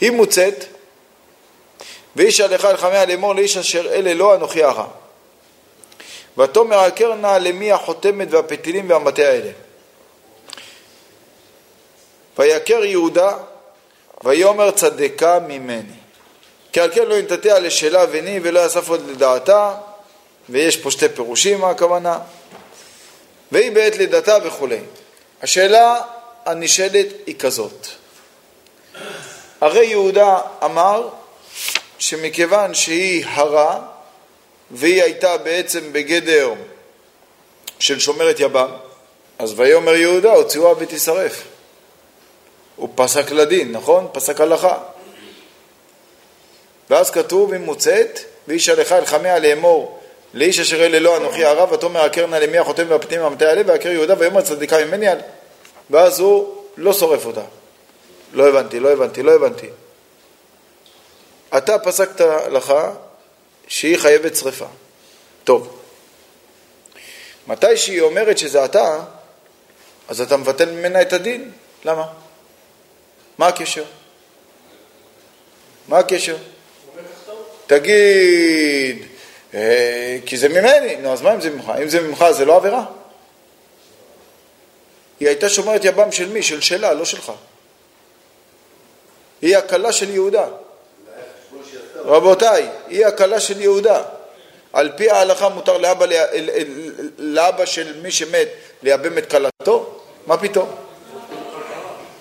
[0.00, 0.64] היא מוצאת
[2.16, 4.86] ואיש עליך לחמיה לאמור לאיש אשר אלה לא אנוכי הרע.
[6.38, 9.50] ותאמר הכר נא למי החותמת והפתילים והמטה האלה.
[12.38, 13.36] ויכר יהודה
[14.24, 15.94] ויאמר צדקה ממני.
[16.72, 19.74] כי על כן לא ינתתיה לשאלה וני ולא יסף עוד לדעתה
[20.48, 22.18] ויש פה שתי פירושים מה הכוונה
[23.52, 24.80] והיא בעת לידתה וכולי.
[25.42, 26.00] השאלה
[26.46, 27.86] הנשאלת היא כזאת,
[29.60, 31.08] הרי יהודה אמר
[31.98, 33.80] שמכיוון שהיא הרה
[34.70, 36.52] והיא הייתה בעצם בגדר
[37.78, 38.70] של שומרת יבם,
[39.38, 41.42] אז ויאמר יהודה הוציאוה ותשרף.
[42.76, 44.08] הוא פסק לדין, נכון?
[44.12, 44.78] פסק הלכה.
[46.90, 50.00] ואז כתוב, אם מוצאת, ואיש עליך אל חמיה לאמור
[50.34, 53.88] לאיש אשר אלה לא אנוכי הרב, ותאמר הכר נא למי החותם והפתים והמטה עלה, והכר
[53.88, 55.06] יהודה ויאמר צדיקה ממני.
[55.90, 57.44] ואז הוא לא שורף אותה.
[58.32, 59.66] לא הבנתי, לא הבנתי, לא הבנתי.
[61.56, 62.20] אתה פסקת
[62.50, 62.74] לך
[63.68, 64.66] שהיא חייבת שרפה.
[65.44, 65.80] טוב.
[67.46, 69.00] מתי שהיא אומרת שזה אתה,
[70.08, 71.50] אז אתה מבטל ממנה את הדין.
[71.84, 72.06] למה?
[73.38, 73.84] מה הקשר?
[75.88, 76.36] מה הקשר?
[77.66, 79.06] תגיד,
[79.54, 81.72] אה, כי זה ממני, נו אז מה אם זה ממך?
[81.82, 82.84] אם זה ממך זה לא עבירה?
[85.24, 86.42] היא הייתה שומרת יבם של מי?
[86.42, 87.32] של שלה, לא שלך.
[89.42, 90.46] היא הכלה של יהודה.
[91.96, 94.02] רבותיי, היא הכלה של יהודה.
[94.72, 96.06] על פי ההלכה מותר לאבא,
[97.18, 98.48] לאבא של מי שמת
[98.82, 100.00] לייבם את כלתו?
[100.26, 100.74] מה פתאום?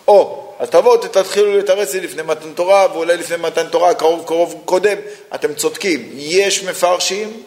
[0.08, 4.62] או אז תבואו תתחילו לתרץ לי לפני מתן תורה, ואולי לפני מתן תורה קרוב קרוב
[4.66, 4.98] קודם,
[5.36, 6.10] אתם צודקים.
[6.14, 7.44] יש מפרשים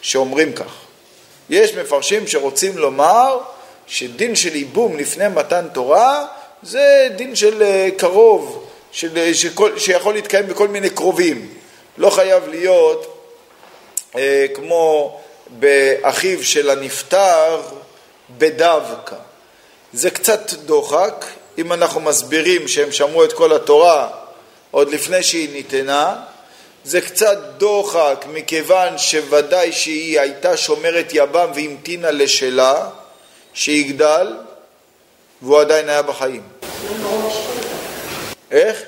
[0.00, 0.74] שאומרים כך.
[1.50, 3.38] יש מפרשים שרוצים לומר
[3.86, 6.26] שדין של ייבום לפני מתן תורה
[6.62, 11.54] זה דין של אה, קרוב, של, אה, שכל, שיכול להתקיים בכל מיני קרובים.
[11.98, 13.28] לא חייב להיות
[14.16, 17.60] אה, כמו באחיו של הנפטר
[18.38, 19.16] בדווקא.
[19.92, 21.24] זה קצת דוחק,
[21.58, 24.08] אם אנחנו מסבירים שהם שמעו את כל התורה
[24.70, 26.16] עוד לפני שהיא ניתנה,
[26.84, 32.88] זה קצת דוחק מכיוון שוודאי שהיא הייתה שומרת יבם והמתינה לשלה,
[33.54, 34.36] שיגדל,
[35.42, 36.42] והוא עדיין היה בחיים.
[38.50, 38.82] איך?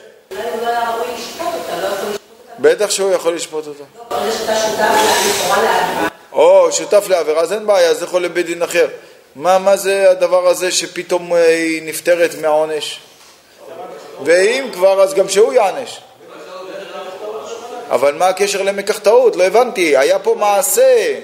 [2.58, 3.84] בטח שהוא יכול לשפוט אותה.
[6.32, 8.88] או, שותף לעבירה, אז אין בעיה, זה יכול לבית דין אחר.
[9.36, 13.00] מה, מה זה הדבר הזה שפתאום אה, היא נפטרת מהעונש?
[14.24, 16.00] ואם כבר, אז גם שהוא יענש.
[17.90, 19.36] אבל מה הקשר למקח טעות?
[19.36, 19.96] לא הבנתי.
[19.96, 21.14] היה פה מעשה.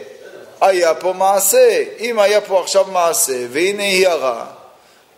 [0.60, 1.82] היה פה מעשה.
[2.00, 4.44] אם היה פה עכשיו מעשה, והנה היא הרע,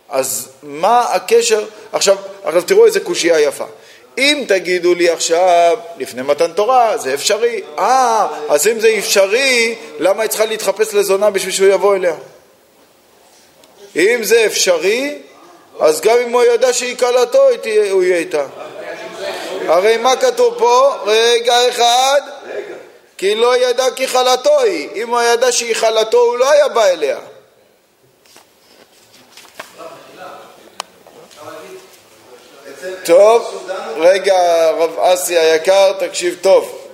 [0.09, 1.65] אז מה הקשר?
[1.91, 3.65] עכשיו, עכשיו תראו איזה קושייה יפה.
[4.17, 7.61] אם תגידו לי עכשיו, לפני מתן תורה, זה אפשרי.
[7.79, 12.15] אה, אז אם זה אפשרי, למה היא צריכה להתחפש לזונה בשביל שהוא יבוא אליה?
[13.95, 15.15] אם זה אפשרי,
[15.79, 17.47] אז גם אם הוא ידע שהיא כלתו,
[17.91, 18.45] הוא יהיה איתה.
[19.67, 20.95] הרי מה כתוב פה?
[21.05, 22.21] רגע אחד,
[23.23, 24.89] כי לא ידע כי חלתו היא.
[24.95, 27.19] אם הוא ידע שהיא חלתו, הוא לא היה בא אליה.
[33.05, 36.87] טוב, רגע, רב אסי היקר, תקשיב טוב.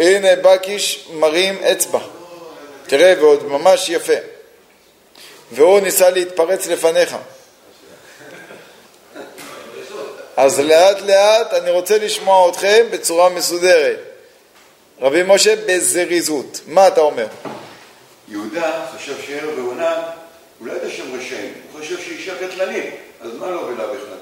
[0.00, 2.00] הנה בקיש מרים אצבע.
[2.86, 4.12] תראה, ועוד ממש יפה.
[5.52, 7.16] והוא ניסה להתפרץ לפניך.
[10.36, 14.13] אז לאט לאט אני רוצה לשמוע אתכם בצורה מסודרת.
[15.00, 16.60] רבי משה, בזריזות.
[16.66, 17.26] מה אתה אומר?
[18.28, 20.10] יהודה חשב שער ועונה,
[20.58, 24.18] הוא לא ידע שהם רשעים, הוא חושב שאישה קטלנית, אז מה לא בלה בכלל?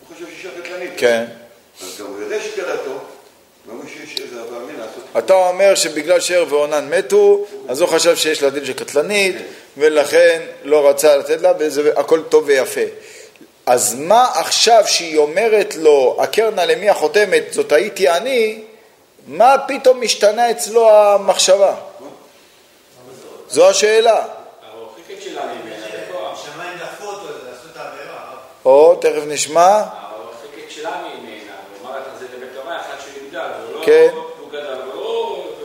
[0.00, 0.90] הוא חושב שאישה קטלנית.
[0.96, 1.24] כן.
[1.82, 2.98] אז גם הוא יודע שקלטו.
[5.18, 9.36] אתה אומר שבגלל שער ועונן מתו, אז הוא חשב שיש לה דין של קטלנית,
[9.76, 11.52] ולכן לא רצה לתת לה,
[11.84, 12.80] והכל טוב ויפה.
[13.66, 18.62] אז מה עכשיו שהיא אומרת לו, הקרנה למי החותמת, זאת הייתי אני,
[19.26, 21.74] מה פתאום משתנה אצלו המחשבה?
[23.48, 24.26] זו השאלה.
[28.64, 29.82] או, תכף נשמע.
[33.84, 34.08] כן.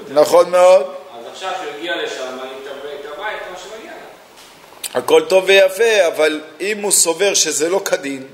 [0.10, 0.96] נכון מאוד.
[1.20, 2.38] אז עכשיו הגיע לשם.
[4.94, 8.28] הכל טוב ויפה, אבל אם הוא סובר שזה לא כדין,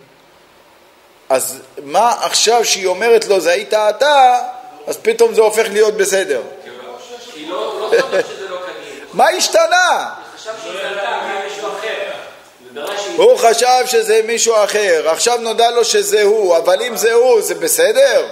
[1.30, 4.40] אז מה עכשיו שהיא אומרת לו זה היית אתה,
[4.88, 6.42] אז פתאום זה הופך להיות בסדר.
[7.48, 8.00] לא לא
[8.50, 8.58] לא.
[9.14, 10.10] מה השתנה?
[13.16, 17.56] הוא חשב שזה מישהו אחר, עכשיו נודע לו שזה הוא, אבל אם זה הוא, זה
[17.56, 18.28] בסדר?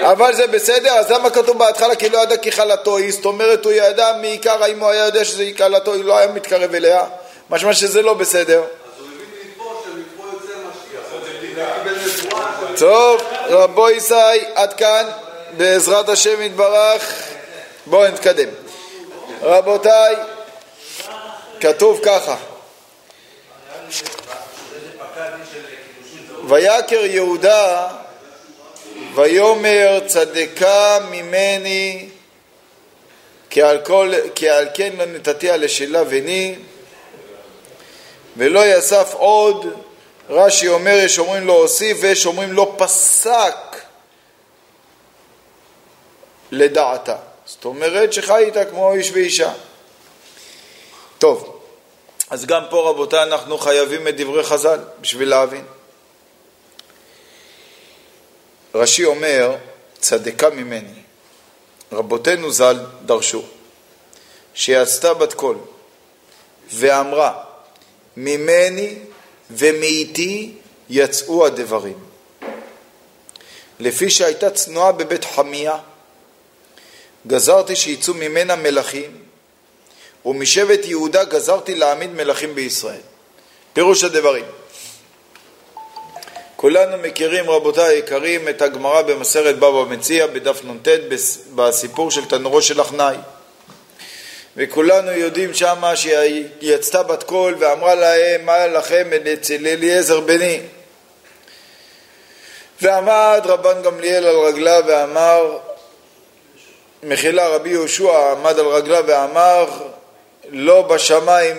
[0.00, 3.12] אבל זה בסדר, אז למה כתוב בהתחלה כי לא ידע כי חלתו היא?
[3.12, 6.74] זאת אומרת הוא ידע מעיקר, אם הוא היה יודע שזה חלתו, היא לא היה מתקרב
[6.74, 7.04] אליה,
[7.50, 8.62] משמע שזה לא בסדר.
[12.78, 14.14] טוב, רבו ישי,
[14.54, 15.06] עד כאן,
[15.56, 17.22] בעזרת השם יתברך,
[17.86, 18.48] בואו נתקדם.
[19.42, 20.16] רבותיי,
[21.60, 22.36] כתוב ככה
[26.48, 27.88] ויקר יהודה
[29.14, 32.08] ויאמר צדקה ממני
[33.50, 36.54] כי על, כל, כי על כן לא נתתיה לשלה בני
[38.36, 39.66] ולא יסף עוד
[40.28, 43.54] רש"י אומר יש אומרים לא הוסיף ויש אומרים לא פסק
[46.50, 47.16] לדעתה
[47.46, 49.52] זאת אומרת שחי איתה כמו איש ואישה
[51.18, 51.60] טוב
[52.30, 55.64] אז גם פה רבותיי אנחנו חייבים את דברי חז"ל בשביל להבין
[58.74, 59.56] רש"י אומר,
[59.98, 61.02] צדקה ממני.
[61.92, 63.42] רבותינו ז"ל דרשו,
[64.54, 65.56] שיצתה בת קול
[66.68, 67.44] ואמרה,
[68.16, 68.98] ממני
[69.56, 70.52] ומאיתי
[70.90, 71.98] יצאו הדברים.
[73.80, 75.76] לפי שהייתה צנועה בבית חמיה,
[77.26, 79.10] גזרתי שיצאו ממנה מלכים,
[80.24, 83.00] ומשבט יהודה גזרתי להעמיד מלכים בישראל.
[83.72, 84.44] פירוש הדברים
[86.62, 90.88] כולנו מכירים, רבותיי היקרים, את הגמרא במסרת בבא מציע בדף נ"ט
[91.54, 93.16] בסיפור של תנורו של אחנאי.
[94.56, 100.60] וכולנו יודעים שמה שהיא יצתה בת קול ואמרה להם, מה לכם אצל אליעזר בני?
[102.82, 105.58] ועמד רבן גמליאל על רגליו ואמר,
[107.02, 109.66] מחילה רבי יהושע עמד על רגליו ואמר,
[110.48, 111.56] לא בשמיים.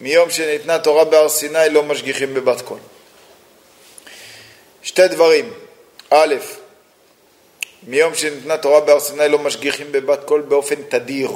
[0.00, 2.78] מיום שניתנה תורה בהר סיני לא משגיחים בבת קול.
[4.82, 5.52] שתי דברים.
[6.10, 6.34] א',
[7.82, 11.30] מיום שניתנה תורה בהר סיני לא משגיחים בבת קול באופן תדיר.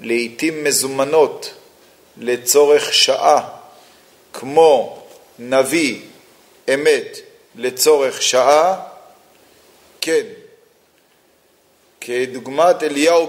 [0.00, 1.50] לעתים מזומנות
[2.16, 3.48] לצורך שעה,
[4.32, 4.98] כמו
[5.38, 6.00] נביא
[6.74, 7.18] אמת
[7.56, 8.80] לצורך שעה,
[10.00, 10.24] כן.
[12.00, 13.26] כדוגמת אליהו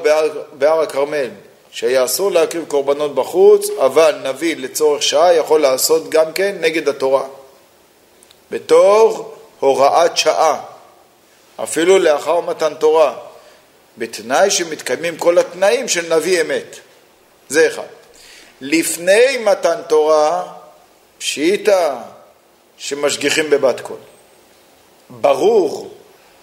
[0.54, 1.30] בהר, הכרמל,
[1.72, 7.24] שהיה אסור להקריב קורבנות בחוץ, אבל נביא לצורך שעה יכול לעשות גם כן נגד התורה.
[8.52, 10.62] בתור הוראת שעה,
[11.64, 13.16] אפילו לאחר מתן תורה,
[14.00, 16.80] בתנאי שמתקיימים כל התנאים של נביא אמת.
[17.50, 17.88] זה אחד.
[18.62, 20.54] לפני מתן תורה,
[21.18, 21.96] פשיטא
[22.78, 23.98] שמשגיחים בבת קול.
[25.10, 25.94] ברור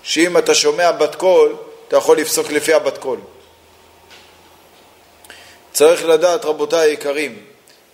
[0.02, 1.56] שאם אתה שומע בת קול,
[1.88, 3.18] אתה יכול לפסוק לפי הבת קול.
[5.72, 7.44] צריך לדעת, רבותיי היקרים,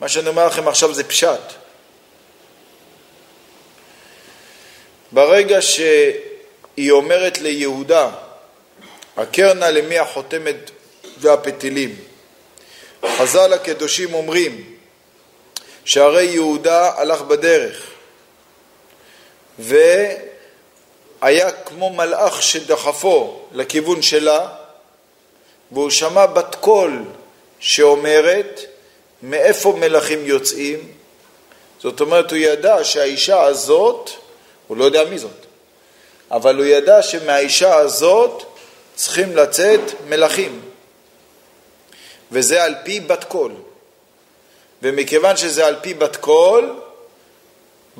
[0.01, 1.41] מה שאני אומר לכם עכשיו זה פשט.
[5.13, 8.11] ברגע שהיא אומרת ליהודה,
[9.17, 10.71] הכר נא למי החותמת
[11.19, 11.97] והפתילים.
[13.07, 14.75] חז"ל הקדושים אומרים
[15.85, 17.91] שהרי יהודה הלך בדרך
[19.59, 24.49] והיה כמו מלאך שדחפו לכיוון שלה
[25.73, 27.03] והוא שמע בת קול
[27.61, 28.61] שאומרת
[29.23, 30.93] מאיפה מלכים יוצאים?
[31.81, 34.11] זאת אומרת, הוא ידע שהאישה הזאת,
[34.67, 35.47] הוא לא יודע מי זאת,
[36.31, 38.45] אבל הוא ידע שמהאישה הזאת
[38.95, 40.61] צריכים לצאת מלכים,
[42.33, 43.53] וזה על פי בת קול.
[44.83, 46.81] ומכיוון שזה על פי בת קול,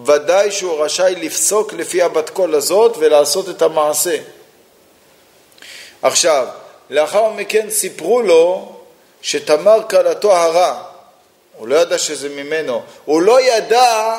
[0.05, 4.17] ודאי שהוא רשאי לפסוק לפי הבת קול הזאת ולעשות את המעשה.
[6.03, 6.49] עכשיו,
[6.91, 8.73] לאחר מכן סיפרו לו
[9.23, 10.83] שתמר כלתו הרה.
[11.57, 12.83] הוא לא ידע שזה ממנו.
[13.05, 14.19] הוא לא ידע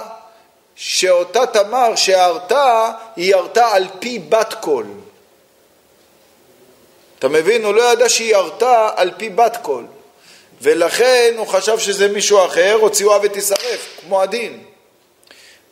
[0.75, 4.85] שאותה תמר שהרתה, היא הרתה על פי בת קול.
[7.23, 7.65] אתה מבין?
[7.65, 9.85] הוא לא ידע שהיא הרתה על פי בת קול.
[10.61, 14.63] ולכן הוא חשב שזה מישהו אחר, הוציאוה ותשרף, כמו הדין.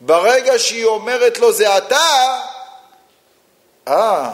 [0.01, 2.39] ברגע שהיא אומרת לו זה אתה,
[3.87, 4.29] אה,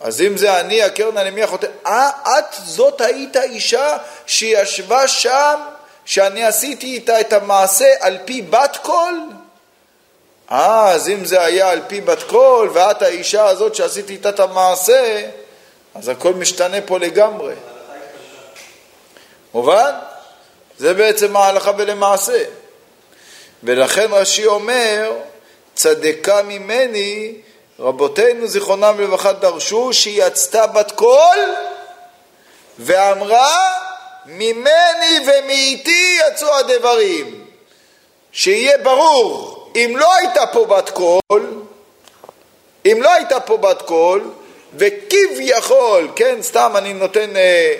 [0.00, 3.96] אז אם זה אני, הקרן הנמי החוטא, אה, את זאת היית אישה
[4.26, 5.60] שישבה שם,
[6.04, 9.20] שאני עשיתי איתה את המעשה על פי בת קול?
[10.52, 14.40] אה, אז אם זה היה על פי בת קול, ואת האישה הזאת שעשיתי איתה את
[14.40, 15.22] המעשה,
[15.94, 17.54] אז הכל משתנה פה לגמרי.
[19.54, 19.94] מובן?
[20.78, 22.44] זה בעצם ההלכה ולמעשה.
[23.62, 25.12] ולכן רש"י אומר,
[25.74, 27.34] צדקה ממני,
[27.78, 31.54] רבותינו זיכרונם לברכה דרשו שהיא יצתה בת קול
[32.78, 33.56] ואמרה
[34.26, 37.44] ממני ומאיתי יצאו הדברים.
[38.32, 41.62] שיהיה ברור, אם לא הייתה פה בת קול,
[42.86, 44.30] אם לא הייתה פה בת קול,
[44.76, 47.74] וכביכול, כן, סתם אני נותן אה,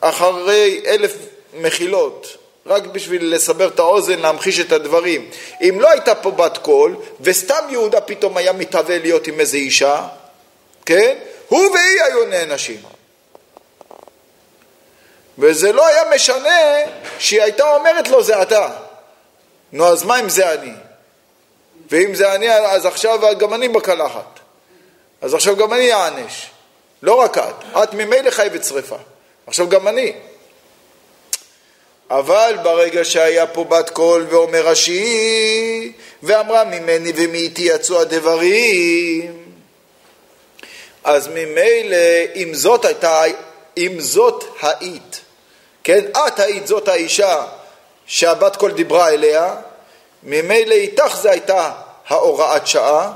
[0.00, 1.16] אחרי אלף
[1.54, 2.36] מחילות,
[2.66, 5.30] רק בשביל לסבר את האוזן, להמחיש את הדברים.
[5.60, 10.06] אם לא הייתה פה בת קול, וסתם יהודה פתאום היה מתאווה להיות עם איזה אישה,
[10.86, 11.18] כן?
[11.48, 12.82] הוא והיא היו נענשים.
[15.38, 16.78] וזה לא היה משנה
[17.18, 18.68] שהיא הייתה אומרת לו זה אתה.
[19.72, 20.72] נו, אז מה אם זה אני?
[21.90, 24.39] ואם זה אני, אז עכשיו גם אני בקלחת.
[25.20, 26.50] אז עכשיו גם אני אענש.
[27.02, 27.54] לא רק את.
[27.82, 28.96] את ממילא חייבת שרפה.
[29.46, 30.12] עכשיו גם אני.
[32.10, 35.92] אבל ברגע שהיה פה בת קול ואומר רש"י,
[36.22, 39.44] ואמרה ממני ומאיתי יצאו הדברים,
[41.04, 41.96] אז ממילא,
[42.36, 43.22] אם זאת הייתה,
[43.76, 45.20] אם זאת היית,
[45.84, 47.46] כן, את היית זאת האישה
[48.06, 49.54] שהבת קול דיברה אליה,
[50.22, 51.72] ממילא איתך זה הייתה
[52.08, 53.12] ההוראת שעה,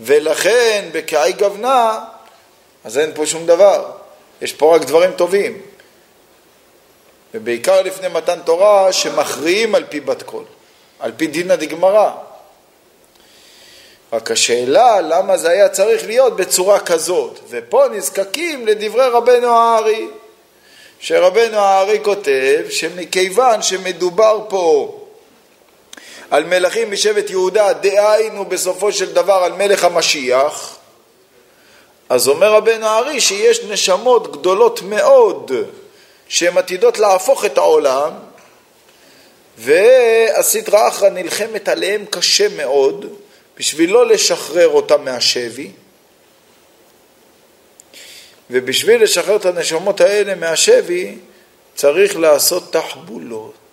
[0.00, 2.04] ולכן בקעי גוונה,
[2.84, 3.90] אז אין פה שום דבר,
[4.42, 5.60] יש פה רק דברים טובים.
[7.34, 10.44] ובעיקר לפני מתן תורה, שמכריעים על פי בת קול,
[10.98, 12.10] על פי דינא דגמרא.
[14.12, 20.08] רק השאלה למה זה היה צריך להיות בצורה כזאת, ופה נזקקים לדברי רבנו הארי,
[20.98, 25.00] שרבנו הארי כותב שמכיוון שמדובר פה
[26.30, 30.76] על מלכים משבט יהודה, דהיינו בסופו של דבר על מלך המשיח,
[32.08, 35.52] אז אומר רבנו הארי שיש נשמות גדולות מאוד
[36.28, 38.12] שהן עתידות להפוך את העולם,
[39.58, 43.06] והסדרה אחרא נלחמת עליהם קשה מאוד,
[43.58, 45.70] בשביל לא לשחרר אותם מהשבי,
[48.50, 51.16] ובשביל לשחרר את הנשמות האלה מהשבי,
[51.74, 53.63] צריך לעשות תחבולות.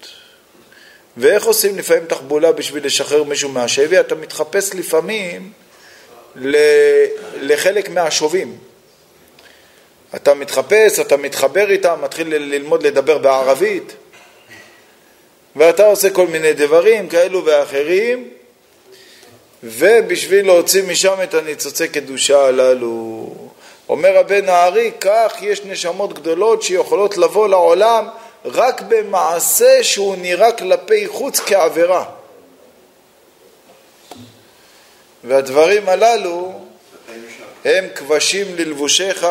[1.18, 4.00] ואיך עושים לפעמים תחבולה בשביל לשחרר מישהו מהשבי?
[4.00, 5.52] אתה מתחפש לפעמים
[7.42, 8.58] לחלק מהשובים.
[10.16, 13.94] אתה מתחפש, אתה מתחבר איתם, מתחיל ללמוד לדבר בערבית,
[15.56, 18.30] ואתה עושה כל מיני דברים כאלו ואחרים,
[19.64, 23.30] ובשביל להוציא משם את הניצוצי קדושה הללו.
[23.90, 28.08] אומר הבן הארי, כך יש נשמות גדולות שיכולות לבוא לעולם
[28.46, 32.06] רק במעשה שהוא נראה כלפי חוץ כעבירה.
[35.24, 36.62] והדברים הללו
[37.66, 39.28] הם כבשים ללבושיך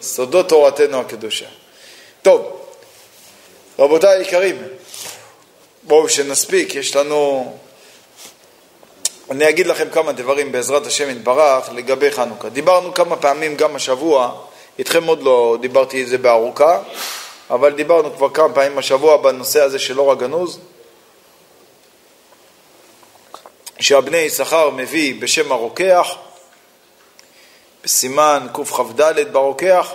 [0.00, 1.46] בסודות תורתנו הקדושה.
[2.22, 2.60] טוב,
[3.78, 4.62] רבותיי היקרים,
[5.82, 7.56] בואו שנספיק, יש לנו...
[9.30, 12.48] אני אגיד לכם כמה דברים בעזרת השם יתברך לגבי חנוכה.
[12.48, 14.46] דיברנו כמה פעמים גם השבוע,
[14.80, 16.82] איתכם עוד לא דיברתי את זה בארוכה,
[17.50, 20.58] אבל דיברנו כבר כמה פעמים השבוע בנושא הזה של אור הגנוז.
[23.80, 26.08] שהבני יששכר מביא בשם הרוקח,
[27.84, 29.92] בסימן קכ"ד ברוקח,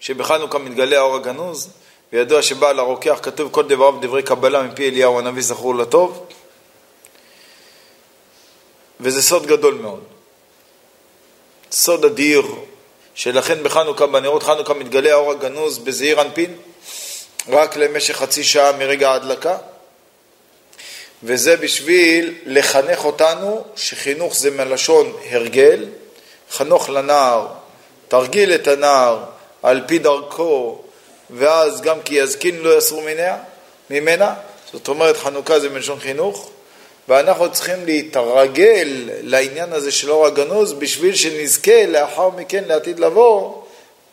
[0.00, 1.70] שבחנוכה מתגלה האור הגנוז,
[2.12, 6.26] וידוע שבעל הרוקח כתוב כל דבריו דברי קבלה מפי אליהו הנביא זכור לטוב,
[9.00, 10.02] וזה סוד גדול מאוד.
[11.70, 12.46] סוד אדיר,
[13.18, 16.54] שלכן בחנוכה, בנרות חנוכה מתגלה האור הגנוז בזעיר אנפין,
[17.48, 19.56] רק למשך חצי שעה מרגע ההדלקה,
[21.22, 25.84] וזה בשביל לחנך אותנו שחינוך זה מלשון הרגל,
[26.50, 27.46] חנוך לנער,
[28.08, 29.24] תרגיל את הנער
[29.62, 30.82] על פי דרכו,
[31.30, 33.36] ואז גם כי יזקין לא יסרו ממנה,
[33.90, 34.34] ממנה,
[34.72, 36.50] זאת אומרת חנוכה זה מלשון חינוך,
[37.08, 43.54] ואנחנו צריכים להתרגל לעניין הזה של אור הגנוז בשביל שנזכה לאחר מכן לעתיד לבוא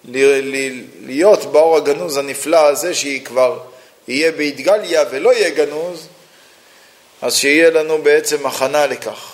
[0.06, 3.60] להיות באור הגנוז הנפלא הזה שהיא כבר
[4.08, 6.08] יהיה בהתגליה ולא יהיה גנוז,
[7.22, 9.34] אז שיהיה לנו בעצם הכנה לכך.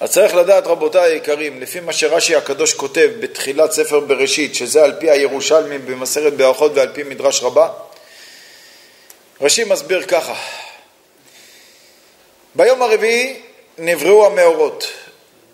[0.00, 4.92] אז צריך לדעת רבותיי היקרים, לפי מה שרש"י הקדוש כותב בתחילת ספר בראשית, שזה על
[4.98, 7.68] פי הירושלמי במסכת ברכות ועל פי מדרש רבה,
[9.40, 10.34] רש"י מסביר ככה:
[12.56, 13.40] ביום הרביעי
[13.78, 14.86] נבראו המאורות.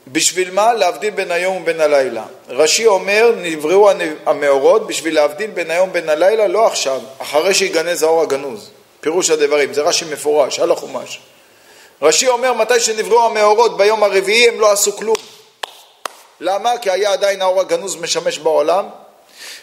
[0.08, 0.72] בשביל מה?
[0.72, 2.24] להבדיל בין היום ובין הלילה.
[2.48, 3.90] רש"י אומר, נבראו
[4.26, 8.70] המאורות בשביל להבדיל בין היום ובין הלילה, לא עכשיו, אחרי שיגנז האור הגנוז.
[9.00, 11.20] פירוש הדברים, זה רש"י מפורש, על החומש.
[12.02, 15.16] רש"י אומר, מתי שנבראו המאורות ביום הרביעי הם לא עשו כלום.
[16.40, 16.78] למה?
[16.78, 18.88] כי היה עדיין האור הגנוז משמש בעולם,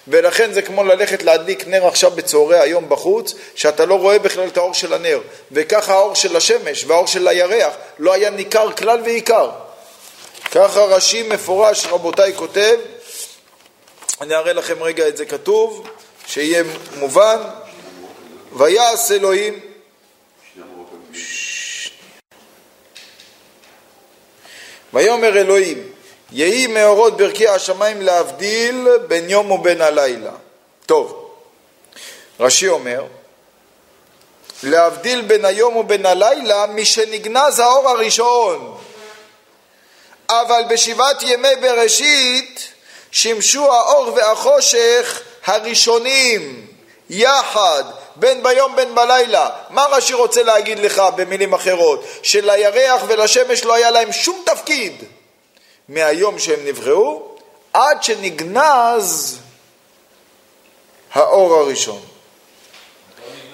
[0.07, 4.57] ולכן זה כמו ללכת להדליק נר עכשיו בצהרי היום בחוץ, שאתה לא רואה בכלל את
[4.57, 5.19] האור של הנר.
[5.51, 9.49] וככה האור של השמש והאור של הירח לא היה ניכר כלל ועיקר.
[10.51, 12.77] ככה רש"י מפורש, רבותיי, כותב,
[14.21, 15.87] אני אראה לכם רגע את זה כתוב,
[16.27, 16.63] שיהיה
[16.97, 17.37] מובן,
[18.53, 19.59] ויעש אלוהים
[24.93, 25.91] ויאמר אלוהים
[26.31, 30.31] יהי מאורות ברכי השמיים להבדיל בין יום ובין הלילה.
[30.85, 31.29] טוב,
[32.39, 33.03] רש"י אומר
[34.63, 38.77] להבדיל בין היום ובין הלילה משנגנז האור הראשון
[40.29, 42.67] אבל בשבעת ימי בראשית
[43.11, 46.67] שימשו האור והחושך הראשונים
[47.09, 47.83] יחד,
[48.15, 49.49] בין ביום בין בלילה.
[49.69, 52.05] מה רש"י רוצה להגיד לך במילים אחרות?
[52.23, 55.03] שלירח ולשמש לא היה להם שום תפקיד
[55.89, 57.35] מהיום שהם נבראו
[57.73, 59.39] עד שנגנז
[61.13, 62.01] האור הראשון.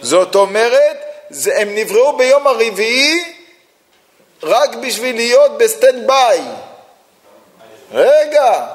[0.01, 0.97] זאת אומרת,
[1.29, 3.35] זה, הם נבראו ביום הרביעי
[4.43, 6.41] רק בשביל להיות ב stand by.
[7.91, 8.67] רגע,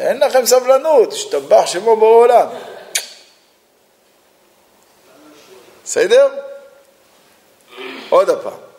[0.00, 2.46] אין לכם סבלנות, ישתבח שמו בורא עולם.
[5.84, 6.28] בסדר?
[8.10, 8.69] עוד פעם.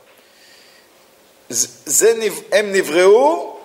[1.52, 2.14] זה,
[2.52, 3.58] הם נבראו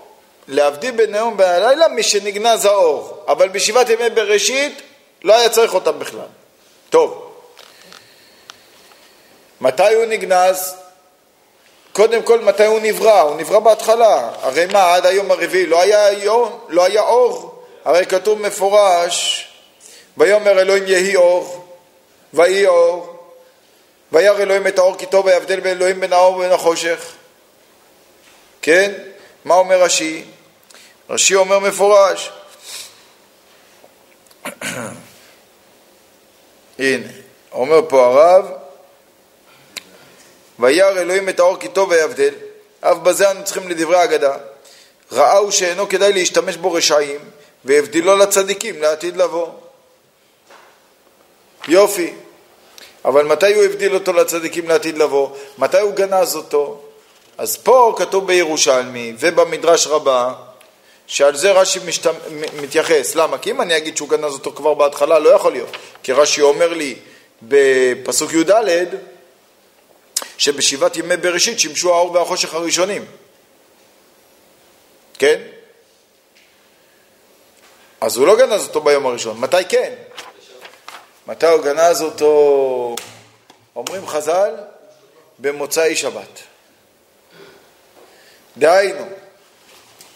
[0.48, 4.82] להבדיל בין היום ובין הלילה משנגנז האור, אבל בשבעת ימי בראשית
[5.22, 6.26] לא היה צריך אותם בכלל.
[6.90, 7.32] טוב,
[9.60, 10.74] מתי הוא נגנז?
[11.92, 13.20] קודם כל, מתי הוא נברא?
[13.20, 14.30] הוא נברא בהתחלה.
[14.42, 17.62] הרי מה, עד היום הרביעי לא היה, יום, לא היה אור?
[17.84, 19.48] הרי כתוב מפורש,
[20.16, 21.64] ויאמר אלוהים יהי אור,
[22.34, 23.16] ויהי אור,
[24.12, 27.15] וירא אלוהים את האור כי טוב ויבדל בין אלוהים בין האור ובין החושך.
[28.66, 28.92] כן?
[29.44, 30.24] מה אומר רש"י?
[31.10, 32.30] רש"י אומר מפורש.
[36.78, 37.06] הנה,
[37.52, 38.50] אומר פה הרב,
[40.58, 42.34] וירא אלוהים את האור כי טוב ויבדל,
[42.80, 44.36] אף בזה אנו צריכים לדברי ההגדה.
[45.12, 47.20] ראהו שאינו כדאי להשתמש בו רשעים,
[47.64, 49.48] והבדילו לצדיקים לעתיד לבוא.
[51.68, 52.14] יופי.
[53.04, 55.36] אבל מתי הוא הבדיל אותו לצדיקים לעתיד לבוא?
[55.58, 56.85] מתי הוא גנז אותו?
[57.38, 60.34] אז פה כתוב בירושלמי ובמדרש רבה
[61.06, 62.06] שעל זה רש"י משת...
[62.60, 63.14] מתייחס.
[63.14, 63.38] למה?
[63.38, 65.76] כי אם אני אגיד שהוא גנז אותו כבר בהתחלה, לא יכול להיות.
[66.02, 66.96] כי רש"י אומר לי
[67.42, 68.50] בפסוק י"ד
[70.38, 73.04] שבשבעת ימי בראשית שימשו האור והחושך הראשונים.
[75.18, 75.40] כן?
[78.00, 79.40] אז הוא לא גנז אותו ביום הראשון.
[79.40, 79.94] מתי כן?
[81.26, 82.96] מתי הוא גנז אותו,
[83.76, 84.54] אומרים חז"ל,
[85.38, 86.40] במוצאי שבת.
[88.58, 89.04] דהיינו,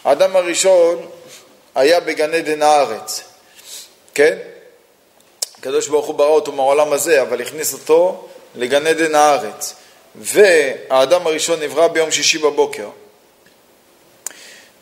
[0.04, 1.06] האדם הראשון
[1.74, 3.22] היה בגן עדן הארץ,
[4.14, 4.38] כן?
[5.58, 9.74] הקדוש ברוך הוא ברא אותו מהעולם הזה, אבל הכניס אותו לגן עדן הארץ.
[10.14, 12.88] והאדם הראשון נברא ביום שישי בבוקר.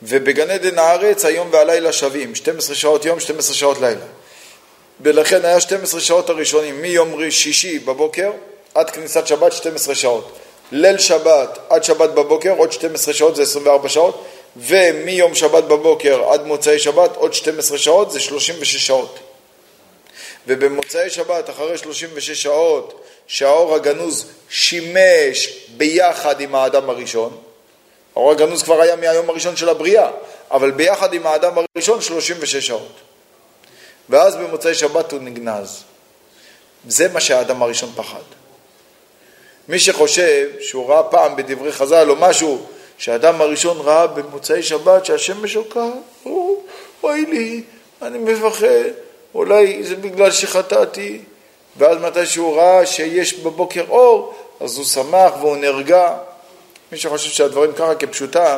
[0.03, 4.05] ובגן עדן הארץ היום והלילה שווים, 12 שעות יום, 12 שעות לילה.
[5.01, 8.31] ולכן היה 12 שעות הראשונים מיום שישי בבוקר
[8.73, 10.38] עד כניסת שבת 12 שעות.
[10.71, 14.25] ליל שבת עד שבת בבוקר עוד 12 שעות זה 24 שעות
[14.57, 19.19] ומיום שבת בבוקר עד מוצאי שבת עוד 12 שעות זה 36 שעות.
[20.47, 27.37] ובמוצאי שבת אחרי 36 שעות שהאור הגנוז שימש ביחד עם האדם הראשון,
[28.15, 30.11] האור הגנוז כבר היה מהיום הראשון של הבריאה,
[30.51, 32.91] אבל ביחד עם האדם הראשון 36 שעות.
[34.09, 35.83] ואז במוצאי שבת הוא נגנז.
[36.87, 38.38] זה מה שהאדם הראשון פחד.
[39.69, 42.65] מי שחושב שהוא ראה פעם בדברי חז"ל או משהו
[42.97, 45.93] שהאדם הראשון ראה במוצאי שבת שהשמש שוקעת,
[47.03, 47.63] אוי לי,
[48.01, 48.65] אני מפחד,
[49.33, 51.21] אולי זה בגלל שחטאתי,
[51.77, 56.17] ואז מתי שהוא ראה שיש בבוקר אור, אז הוא שמח והוא נרגע.
[56.91, 58.57] מי שחושב שהדברים ככה כפשוטם,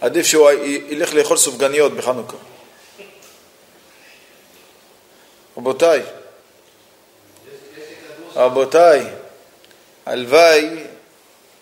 [0.00, 0.50] עדיף שהוא
[0.88, 2.36] ילך לאכול סופגניות בחנוכה.
[5.56, 6.02] רבותיי,
[8.36, 9.06] רבותיי,
[10.06, 10.68] הלוואי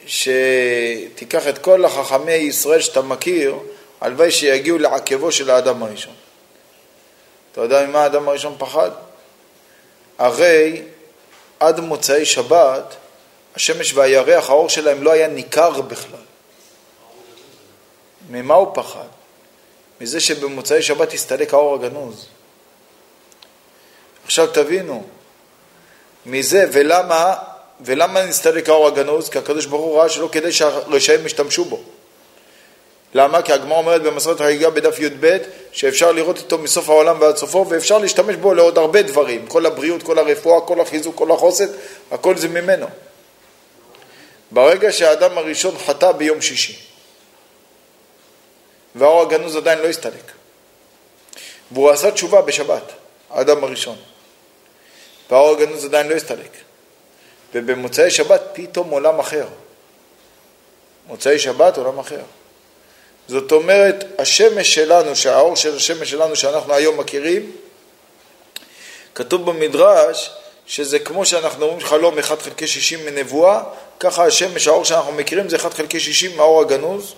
[0.06, 3.56] שתיקח את כל החכמי ישראל שאתה מכיר,
[4.00, 6.14] הלוואי שיגיעו לעקבו של האדם הראשון.
[7.52, 8.90] אתה יודע ממה האדם הראשון פחד?
[10.18, 10.82] הרי
[11.60, 12.96] עד מוצאי שבת
[13.56, 16.20] השמש והירח, האור שלהם לא היה ניכר בכלל.
[18.30, 19.06] ממה הוא פחד?
[20.00, 22.26] מזה שבמוצאי שבת הסתלק האור הגנוז.
[24.24, 25.06] עכשיו תבינו,
[26.26, 27.36] מזה, ולמה,
[27.84, 29.28] ולמה נסתלק האור הגנוז?
[29.28, 31.80] כי הקדוש ברוך הוא ראה שלא כדי שהרשעים ישתמשו בו.
[33.14, 33.42] למה?
[33.42, 35.38] כי הגמרא אומרת במסורת החגיגה בדף י"ב
[35.72, 40.02] שאפשר לראות אותו מסוף העולם ועד סופו ואפשר להשתמש בו לעוד הרבה דברים, כל הבריאות,
[40.02, 41.66] כל הרפואה, כל החיזוק, כל החוסן,
[42.10, 42.86] הכל זה ממנו.
[44.50, 46.78] ברגע שהאדם הראשון חטא ביום שישי
[48.94, 50.32] והאור הגנוז עדיין לא הסתלק
[51.70, 52.92] והוא עשה תשובה בשבת,
[53.30, 53.96] האדם הראשון
[55.30, 56.50] והאור הגנוז עדיין לא הסתלק
[57.54, 59.46] ובמוצאי שבת פתאום עולם אחר
[61.06, 62.20] מוצאי שבת עולם אחר
[63.30, 67.52] זאת אומרת, השמש שלנו, שהאור של השמש שלנו שאנחנו היום מכירים,
[69.14, 70.30] כתוב במדרש
[70.66, 73.62] שזה כמו שאנחנו אומרים חלום 1 חלקי 60 מנבואה,
[74.00, 77.14] ככה השמש, האור שאנחנו מכירים זה 1 חלקי 60 מהאור הגנוז,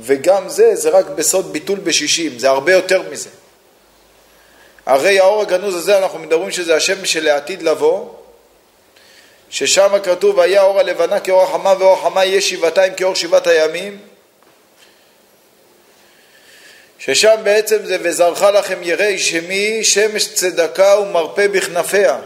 [0.00, 3.30] וגם זה, זה רק בסוד ביטול ב-60, זה הרבה יותר מזה.
[4.86, 8.08] הרי האור הגנוז הזה, אנחנו מדברים שזה השמש שלעתיד לבוא,
[9.50, 13.98] ששם כתוב, היה אור הלבנה כאור החמה ואור החמה יהיה שבעתיים כאור שבעת הימים,
[16.98, 22.18] ששם בעצם זה וזרחה לכם ירי שמי שמש צדקה ומרפא בכנפיה.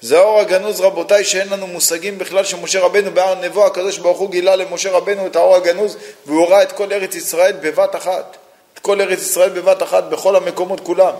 [0.00, 4.30] זה האור הגנוז רבותיי שאין לנו מושגים בכלל שמשה רבנו בהר נבו הקדוש ברוך הוא
[4.30, 8.36] גילה למשה רבנו את האור הגנוז והוא ראה את כל ארץ ישראל בבת אחת.
[8.74, 11.14] את כל ארץ ישראל בבת אחת בכל המקומות כולם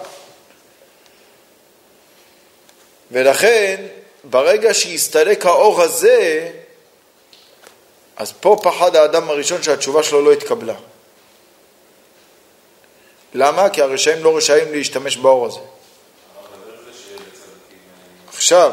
[3.10, 3.86] ולכן
[4.24, 6.50] ברגע שהסתלק האור הזה
[8.16, 10.74] אז פה פחד האדם הראשון שהתשובה שלו לא התקבלה
[13.34, 13.68] למה?
[13.68, 15.60] כי הרשעים לא רשאים להשתמש באור הזה.
[18.28, 18.72] עכשיו,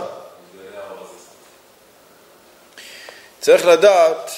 [3.40, 4.32] צריך לדעת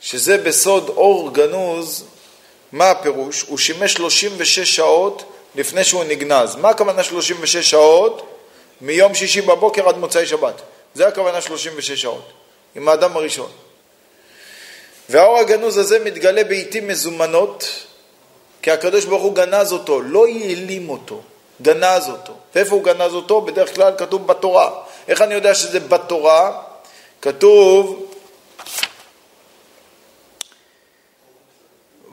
[0.00, 2.04] שזה בסוד אור גנוז,
[2.72, 3.42] מה הפירוש?
[3.42, 6.56] הוא שימש 36 שעות לפני שהוא נגנז.
[6.56, 8.37] מה הכוונה 36 שעות?
[8.80, 10.62] מיום שישי בבוקר עד מוצאי שבת.
[10.94, 12.32] זה הכוונה 36 שעות,
[12.76, 13.50] עם האדם הראשון.
[15.08, 17.86] והאור הגנוז הזה מתגלה בעיתים מזומנות,
[18.62, 21.20] כי הקדוש ברוך הוא גנז אותו, לא העלים אותו,
[21.62, 22.32] גנז אותו.
[22.54, 23.40] ואיפה הוא גנז אותו?
[23.40, 24.70] בדרך כלל כתוב בתורה.
[25.08, 26.62] איך אני יודע שזה בתורה?
[27.22, 28.06] כתוב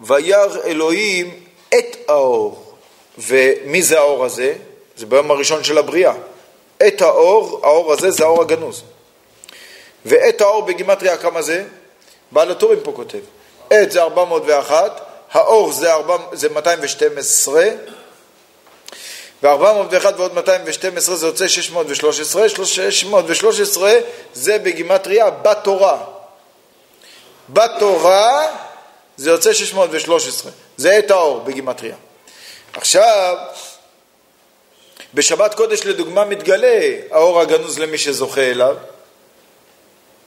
[0.04, 2.76] וירא אלוהים את האור.
[3.18, 4.54] ומי זה האור הזה?
[4.98, 6.14] זה ביום הראשון של הבריאה.
[6.88, 8.84] את האור, האור הזה זה האור הגנוז.
[10.06, 11.64] ואת האור בגימטריה כמה זה?
[12.32, 13.20] בעל הטורים פה כותב.
[13.74, 15.02] את זה 401,
[15.32, 17.70] האור זה, 4, זה 212,
[19.44, 23.94] ו-401 ועוד 212 זה יוצא 613, 613
[24.34, 26.04] זה בגימטריה בתורה.
[27.50, 28.48] בתורה
[29.18, 31.96] זה יוצא 613, זה את האור בגימטריה.
[32.74, 33.36] עכשיו,
[35.16, 38.76] בשבת קודש לדוגמה מתגלה האור הגנוז למי שזוכה אליו.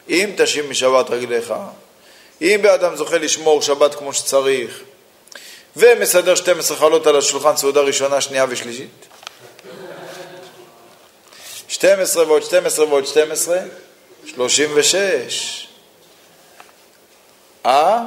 [0.09, 1.55] אם תשים משבת רגליך,
[2.43, 4.81] אם באדם זוכה לשמור שבת כמו שצריך,
[5.77, 9.07] ומסדר 12 חלות על השולחן סעודה ראשונה, שנייה ושלישית.
[11.69, 13.59] 12 ועוד 12 ועוד 12,
[14.27, 15.69] 36.
[17.67, 18.01] אה?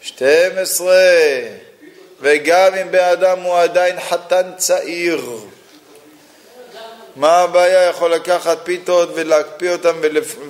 [0.00, 1.65] 12.
[2.20, 5.22] וגם אם באדם הוא עדיין חתן צעיר.
[7.16, 7.84] מה הבעיה?
[7.84, 9.96] יכול לקחת פיתות ולהקפיא אותם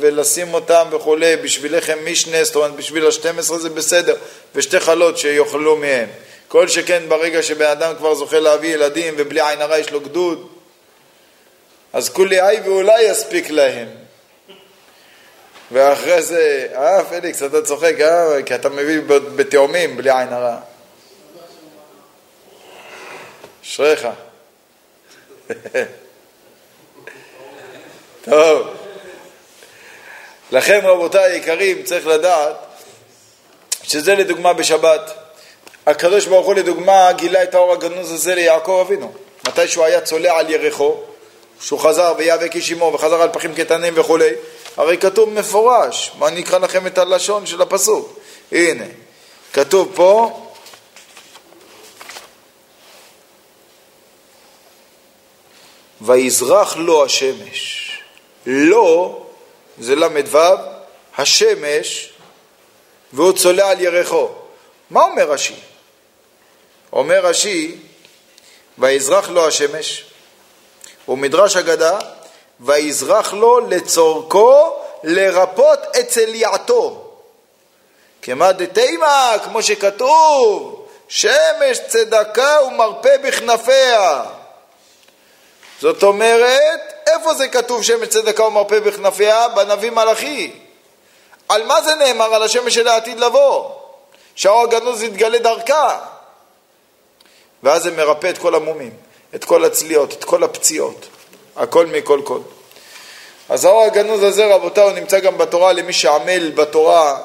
[0.00, 4.16] ולשים אותם וכולי, בשביל לחם משנה, זאת אומרת בשביל השתים עשרה זה בסדר,
[4.54, 6.08] ושתי חלות שיאכלו מהם.
[6.48, 10.48] כל שכן ברגע שבן אדם כבר זוכה להביא ילדים ובלי עין הרע יש לו גדוד,
[11.92, 13.88] אז כולי איי ואולי יספיק להם.
[15.72, 18.42] ואחרי זה, אה פליקס, אתה צוחק, אה?
[18.42, 20.56] כי אתה מביא בתאומים בלי עין הרע.
[23.66, 24.08] אשריך.
[28.24, 28.66] טוב.
[30.52, 32.56] לכן רבותיי היקרים, צריך לדעת
[33.82, 35.12] שזה לדוגמה בשבת.
[35.86, 39.12] הקדוש ברוך הוא לדוגמה גילה את האור הגנוז הזה ליעקב אבינו.
[39.48, 40.96] מתי שהוא היה צולע על ירחו,
[41.60, 44.30] שהוא חזר ויאבק איש עמו וחזר על פחים קטנים וכולי,
[44.76, 48.18] הרי כתוב מפורש, מה אני אקרא לכם את הלשון של הפסוק?
[48.52, 48.84] הנה,
[49.52, 50.42] כתוב פה
[56.07, 57.90] ויזרח לו השמש.
[58.46, 59.22] לו
[59.78, 60.38] זה ל"ו,
[61.18, 62.12] השמש,
[63.12, 64.28] והוא צולע על ירחו.
[64.90, 65.54] מה אומר רש"י?
[66.92, 67.76] אומר רש"י,
[68.78, 70.04] ויזרח לו השמש,
[71.09, 71.98] ומדרש אגדה,
[72.61, 77.02] ויזרח לו לצורכו לרפות את צליעתו.
[78.22, 84.24] כמה דתימה, כמו שכתוב, שמש צדקה ומרפא בכנפיה.
[85.81, 89.49] זאת אומרת, איפה זה כתוב שמש צדקה ומרפא בכנפיה?
[89.49, 90.53] בנביא מלאכי.
[91.49, 92.35] על מה זה נאמר?
[92.35, 93.70] על השמש של העתיד לבוא.
[94.35, 95.99] שהאור הגנוז יתגלה דרכה.
[97.62, 98.93] ואז זה מרפא את כל המומים,
[99.35, 101.07] את כל הצליעות, את כל הפציעות.
[101.57, 102.39] הכל מכל כל.
[103.49, 107.18] אז האור הגנוז הזה, רבותיי, הוא נמצא גם בתורה למי שעמל בתורה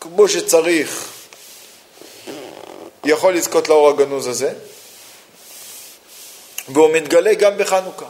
[0.00, 1.12] כמו שצריך.
[3.04, 4.52] יכול לזכות לאור הגנוז הזה.
[6.68, 8.06] והוא מתגלה גם בחנוכה.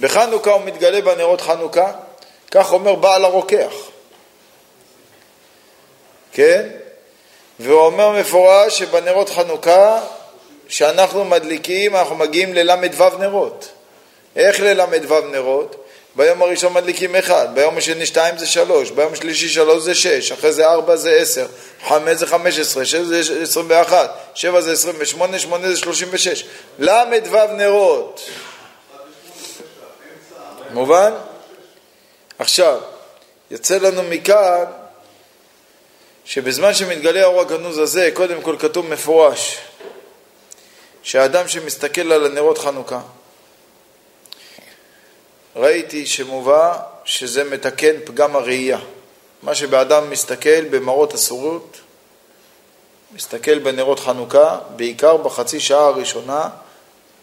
[0.00, 1.92] בחנוכה הוא מתגלה בנרות חנוכה,
[2.50, 3.72] כך אומר בעל הרוקח.
[6.32, 6.68] כן?
[7.60, 10.00] והוא אומר מפורש שבנרות חנוכה,
[10.68, 13.68] שאנחנו מדליקים, אנחנו מגיעים לל"ו נרות.
[14.36, 15.85] איך לל"ו נרות?
[16.16, 20.52] ביום הראשון מדליקים אחד, ביום השני שתיים זה שלוש, ביום השלישי שלוש זה שש, אחרי
[20.52, 21.46] זה ארבע זה עשר,
[21.88, 26.08] חמש זה חמש עשרה, שש זה עשרים ואחת, שבע זה עשרים ושמונה, שמונה זה שלושים
[26.10, 26.44] ושש.
[26.78, 28.30] ל"ו נרות.
[30.70, 31.12] מובן?
[32.38, 32.80] עכשיו,
[33.50, 34.64] יוצא לנו מכאן
[36.24, 39.58] שבזמן שמתגלה האור הגנוז הזה, קודם כל כתוב מפורש
[41.02, 43.00] שהאדם שמסתכל על הנרות חנוכה,
[45.56, 48.78] ראיתי שמובא שזה מתקן פגם הראייה.
[49.42, 51.76] מה שבאדם מסתכל במראות אסורות,
[53.14, 56.48] מסתכל בנרות חנוכה, בעיקר בחצי שעה הראשונה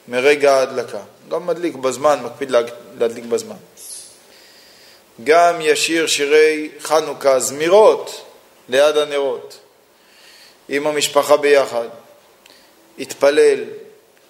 [0.08, 1.00] מרגע ההדלקה.
[1.30, 2.52] גם מדליק בזמן, מקפיד
[3.00, 3.56] להדליק בזמן.
[5.24, 8.26] גם ישיר שירי חנוכה, זמירות,
[8.70, 9.60] ליד הנרות,
[10.70, 11.88] עם המשפחה ביחד,
[12.98, 13.64] יתפלל,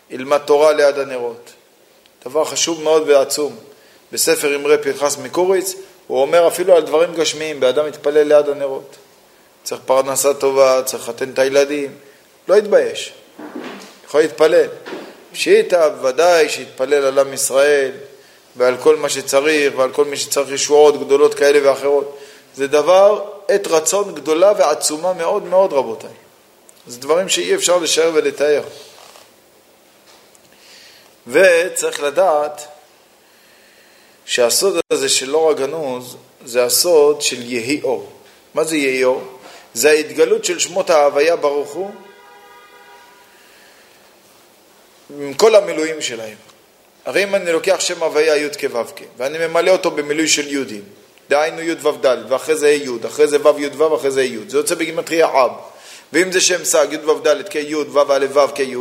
[0.09, 1.49] ילמד תורה ליד הנרות.
[2.25, 3.55] דבר חשוב מאוד ועצום.
[4.13, 5.75] בספר אמרי פנחס מקוריץ,
[6.07, 8.95] הוא אומר אפילו על דברים גשמיים, באדם מתפלל ליד הנרות.
[9.63, 11.91] צריך פרנסה טובה, צריך לחתן את הילדים,
[12.47, 13.13] לא יתבייש,
[14.05, 14.67] יכול להתפלל.
[15.31, 17.91] פשיטא, ודאי שיתפלל על עם ישראל
[18.55, 22.17] ועל כל מה שצריך ועל כל מי שצריך ישועות גדולות כאלה ואחרות.
[22.55, 26.09] זה דבר, עת רצון גדולה ועצומה מאוד מאוד רבותיי.
[26.87, 28.63] זה דברים שאי אפשר לשער ולתאר.
[31.27, 32.72] וצריך לדעת
[34.25, 38.11] שהסוד הזה של אור הגנוז זה הסוד של יהי אור.
[38.53, 39.23] מה זה יהי אור?
[39.73, 41.91] זה ההתגלות של שמות ההוויה ברוך הוא
[45.19, 46.37] עם כל המילואים שלהם.
[47.05, 50.81] הרי אם אני לוקח שם הוויה י' כו' כ' ואני ממלא אותו במילוי של י',
[51.29, 54.37] דהיינו י' ו' ד', ואחרי זה י', אחרי זה ו' י' ו', אחרי זה י',
[54.47, 55.51] זה יוצא בגימטריה אב.
[56.13, 58.75] ואם זה שם סג, י' ו' ד' כי', ו' א' ו' כי',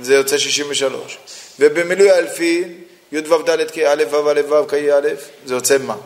[0.00, 1.18] זה יוצא 63.
[1.58, 2.81] ובמילוי האלפין,
[3.12, 5.08] י' ו' ד' כ' א' ו' א' ו' כ' א',
[5.46, 5.96] זה יוצא מה.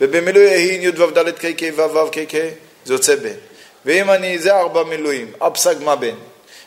[0.00, 2.36] ובמילוי ההין י' ו' ד' כ' כ' ו' ו' כ' כ',
[2.84, 3.34] זה יוצא בן.
[3.84, 6.14] ואם אני, זה ארבע מילואים, אפסג מה בן.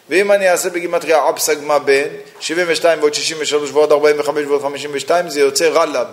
[0.10, 2.08] ואם אני אעשה בגימטריה אפסג מה בן,
[2.40, 6.08] 72 ועוד 63 ועוד 45 ועוד 52, זה יוצא רלב.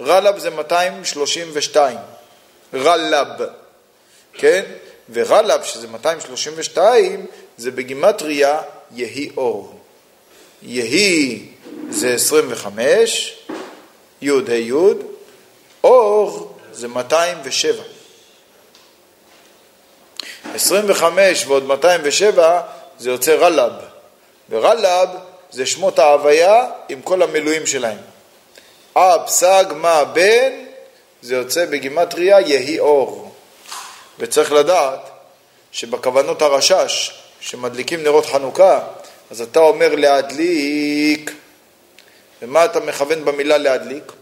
[0.00, 1.96] רלב זה 232.
[2.74, 3.28] רלב,
[4.32, 4.62] כן?
[5.12, 7.26] ורלב, שזה 232,
[7.56, 8.60] זה בגימטריה
[8.94, 9.80] יהי אור.
[10.62, 11.53] יהי
[11.90, 13.34] זה 25,
[14.22, 14.72] י' ה' י',
[15.84, 17.82] אור זה 207.
[20.54, 22.60] 25 ועוד 207
[22.98, 23.72] זה יוצא רלב,
[24.50, 25.08] ורלב
[25.50, 27.98] זה שמות ההוויה עם כל המילואים שלהם.
[28.96, 30.52] אב, סג, מה, בן,
[31.22, 33.32] זה יוצא בגימטריה יהי אור.
[34.18, 35.10] וצריך לדעת
[35.72, 38.80] שבכוונות הרשש, שמדליקים נרות חנוכה,
[39.30, 41.30] אז אתה אומר להדליק,
[42.44, 44.12] ומה אתה מכוון במילה להדליק?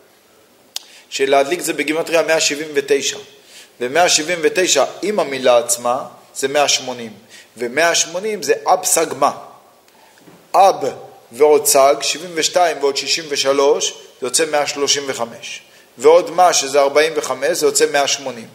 [1.11, 3.17] שלהדליק זה בגימטריה 179,
[3.81, 6.05] ו-179 עם המילה עצמה
[6.35, 7.13] זה 180,
[7.57, 9.33] ו-180 זה אבסגמה.
[10.55, 10.85] אב
[11.33, 15.63] ועוד צג, 72 ועוד 63, זה יוצא 135.
[15.99, 18.49] ועוד מה שזה 45, זה יוצא 180.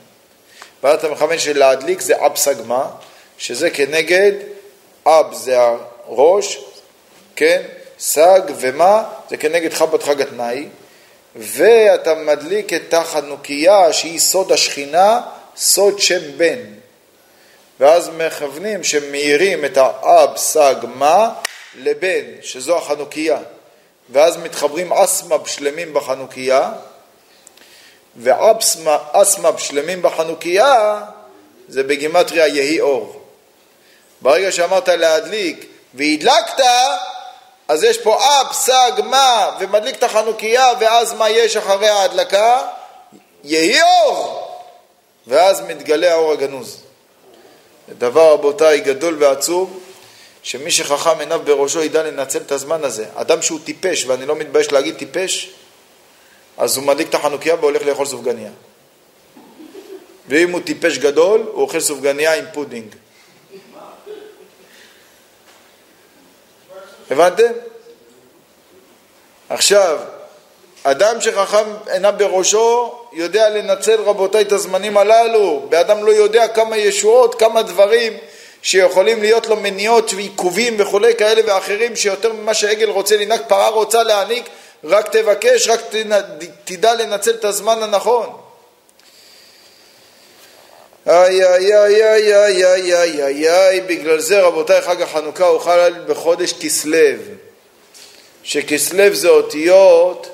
[0.84, 2.86] ועדת המכוון של להדליק זה אב סגמה,
[3.38, 4.32] שזה כנגד
[5.07, 5.57] אב זה
[6.07, 6.57] הראש,
[7.36, 7.61] כן?
[8.00, 10.68] סג ומה זה כנגד חבת חג התנאי,
[11.36, 15.22] ואתה מדליק את החנוכיה שהיא סוד השכינה,
[15.58, 16.60] סוד שם בן.
[17.80, 21.34] ואז מכוונים שמאירים את האב סג מה
[21.76, 23.38] לבן, שזו החנוכיה.
[24.10, 26.72] ואז מתחברים אסמב שלמים בחנוכיה,
[28.16, 31.02] ואסמב שלמים בחנוכיה
[31.68, 33.22] זה בגימטריה יהי אור.
[34.22, 36.64] ברגע שאמרת להדליק והדלקת,
[37.68, 42.61] אז יש פה אב, סג, מה, ומדליק את החנוכיה, ואז מה יש אחרי ההדלקה?
[43.43, 44.47] יהי אור!
[45.28, 46.84] ואז מתגלה האור הגנוז.
[47.97, 49.80] דבר, רבותיי, גדול ועצוב,
[50.43, 53.05] שמי שחכם עיניו בראשו ידע לנצל את הזמן הזה.
[53.15, 55.49] אדם שהוא טיפש, ואני לא מתבייש להגיד טיפש,
[56.57, 58.51] אז הוא מדליק את החנוכיה והולך לאכול סופגניה.
[60.28, 62.95] ואם הוא טיפש גדול, הוא אוכל סופגניה עם פודינג.
[67.12, 67.51] הבנתם?
[69.49, 69.99] עכשיו,
[70.84, 76.78] אדם שחכם עיניו בראשו יודע לנצל רבותיי את הזמנים הללו, בן אדם לא יודע כמה
[76.78, 78.14] ישועות, כמה דברים
[78.62, 84.03] שיכולים להיות לו מניעות ועיכובים וכולי כאלה ואחרים שיותר ממה שהעגל רוצה לנהג, פרה רוצה
[84.03, 84.49] להעניק,
[84.84, 85.82] רק תבקש, רק
[86.66, 88.47] תדע לנצל את הזמן הנכון.
[91.08, 95.60] איי איי איי איי איי איי איי איי איי בגלל זה רבותיי חג החנוכה הוא
[95.60, 96.97] חל בחודש כסלו.
[98.43, 100.30] שכסלו זה אותיות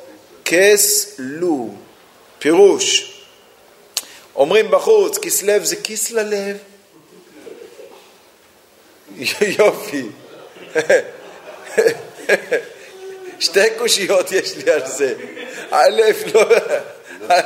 [0.46, 1.70] כסלו.
[2.40, 3.14] פירוש.
[4.36, 6.58] אומרים בחוץ כסלו זה כיס ללב.
[9.60, 10.06] יופי.
[13.40, 15.14] שתי קושיות יש לי על זה.
[15.72, 16.02] א'
[16.34, 16.46] לא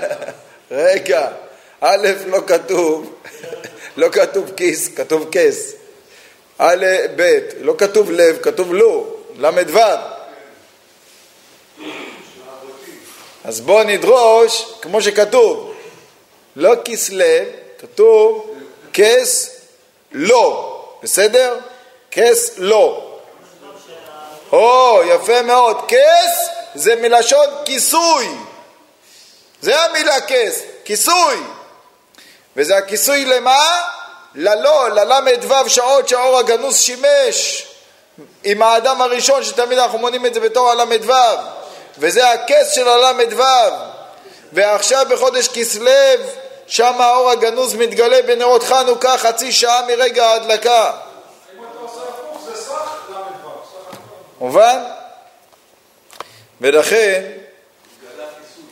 [0.71, 1.28] רגע
[1.82, 3.13] א', לא כתוב,
[3.97, 5.73] לא כתוב כיס, כתוב כס.
[6.57, 9.80] א', ב', לא כתוב לב, כתוב לו, ל"ו.
[13.43, 15.73] אז בואו נדרוש כמו שכתוב,
[16.55, 17.47] לא כיס לב,
[17.78, 18.55] כתוב
[18.93, 19.57] כס
[20.11, 20.73] לא,
[21.03, 21.59] בסדר?
[22.11, 23.03] כס לא.
[24.51, 25.78] או, יפה מאוד.
[25.88, 28.28] כס זה מלשון כיסוי.
[29.61, 31.38] זה המילה כס, כיסוי.
[32.57, 33.81] וזה הכיסוי למה?
[34.35, 37.67] ללא, לל"ו שעות שהאור הגנוז שימש
[38.43, 41.13] עם האדם הראשון שתמיד אנחנו מונים את זה בתור הל"ו
[41.97, 43.43] וזה הכס של הל"ו
[44.53, 45.91] ועכשיו בחודש כסלו
[46.67, 50.91] שם האור הגנוז מתגלה בנרות חנוכה חצי שעה מרגע ההדלקה
[54.39, 54.83] מובן?
[56.61, 57.23] ולכן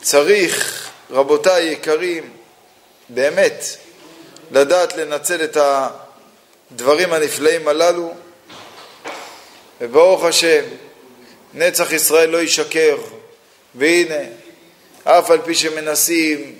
[0.02, 2.35] צריך, רבותיי יקרים,
[3.08, 3.64] באמת
[4.50, 5.56] לדעת לנצל את
[6.70, 8.14] הדברים הנפלאים הללו
[9.80, 10.64] וברוך השם
[11.54, 12.98] נצח ישראל לא ישקר.
[13.74, 14.24] והנה
[15.04, 16.58] אף על פי שמנסים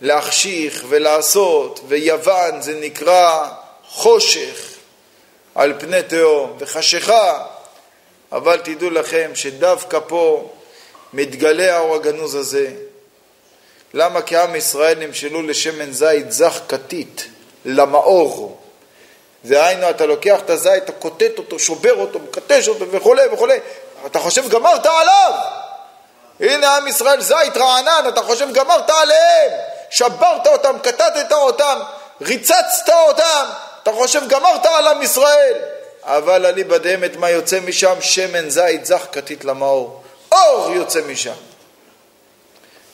[0.00, 3.48] להחשיך ולעשות ויוון זה נקרא
[3.84, 4.72] חושך
[5.54, 7.46] על פני תהום וחשיכה
[8.32, 10.52] אבל תדעו לכם שדווקא פה
[11.12, 12.72] מתגלה האור הגנוז הזה
[13.94, 17.24] למה כעם ישראל נמשלו לשמן זית זך כתית,
[17.64, 18.60] למאור.
[19.44, 23.58] דהיינו, אתה לוקח את הזית, אתה קוטט אותו, שובר אותו, מקטש אותו וכולי וכולי.
[24.06, 25.32] אתה חושב גמרת עליו.
[26.40, 29.60] הנה עם ישראל זית רענן, אתה חושב גמרת עליהם.
[29.90, 31.78] שברת אותם, קטטת אותם,
[32.22, 33.46] ריצצת אותם.
[33.82, 35.54] אתה חושב גמרת על עם ישראל.
[36.02, 37.94] אבל אני בדמת מה יוצא משם?
[38.00, 40.02] שמן זית זך כתית למאור.
[40.32, 41.32] אור יוצא משם.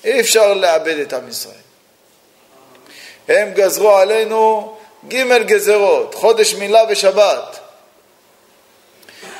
[0.05, 1.55] אי אפשר לאבד את עם ישראל.
[3.29, 4.75] הם גזרו עלינו
[5.09, 7.59] ג' גזרות, חודש מילה ושבת.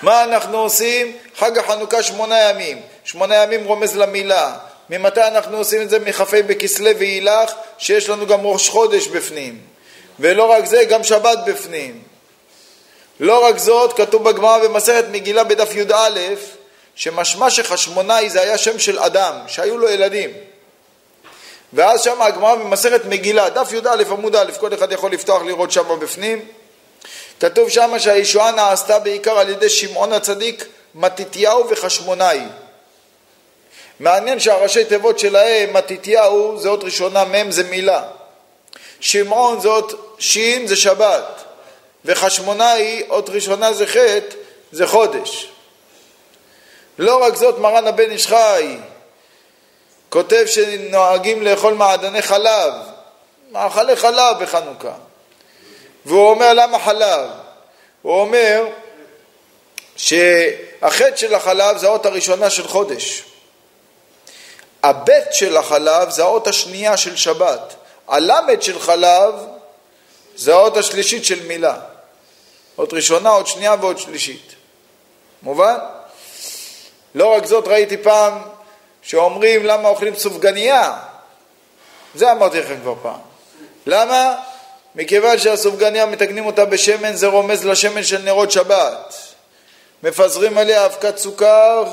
[0.03, 1.17] מה אנחנו עושים?
[1.37, 2.83] חג החנוכה שמונה ימים.
[3.05, 4.57] שמונה ימים רומז למילה.
[4.91, 5.99] ממתי אנחנו עושים את זה?
[5.99, 9.61] מכ"ה בכסלו ואילך, שיש לנו גם ראש חודש בפנים.
[10.21, 12.03] ולא רק זה, גם שבת בפנים.
[13.21, 16.21] לא רק זאת, כתוב בגמרא במסכת מגילה בדף י"א,
[16.95, 20.31] שמשמע שחשמונאי זה היה שם של אדם, שהיו לו ילדים.
[21.73, 26.01] ואז שם הגמרא במסכת מגילה, דף י"א עמוד א', כל אחד יכול לפתוח לראות שם
[26.01, 26.45] בפנים.
[27.41, 30.65] כתוב שם שהישועה נעשתה בעיקר על ידי שמעון הצדיק,
[30.95, 32.41] מתתיהו וחשמונאי.
[34.01, 38.03] מעניין שהראשי תיבות שלהם, מתתיהו זה אות ראשונה, מ' זה מילה.
[39.01, 41.43] שמעון זה אות שין זה שבת.
[42.05, 44.37] וחשמונאי, אות ראשונה זה חטא,
[44.73, 45.53] זה חודש.
[46.99, 48.77] לא רק זאת, מרן הבן איש חי
[50.13, 52.75] כותב שנוהגים לאכול מעדני חלב,
[53.51, 54.93] מאכלי חלב בחנוכה.
[56.07, 57.31] והוא אומר למה חלב?
[58.03, 58.67] הוא אומר
[59.97, 63.25] שהחטא של החלב זה האות הראשונה של חודש.
[64.83, 67.75] הבית של החלב זה האות השנייה של שבת.
[68.09, 69.35] הלמד של חלב
[70.37, 71.77] זה האות השלישית של מילה.
[72.79, 74.55] אות ראשונה, אות שנייה ואות שלישית.
[75.43, 75.79] מובן?
[77.15, 78.52] לא רק זאת, ראיתי פעם
[79.03, 80.93] שאומרים למה אוכלים סופגניה.
[82.15, 83.21] זה אמרתי לכם כבר פעם.
[83.87, 84.37] למה?
[84.95, 89.15] מכיוון שהסופגניה מתקנים אותה בשמן, זה רומז לשמן של נרות שבת.
[90.03, 91.85] מפזרים עליה אבקת סוכר,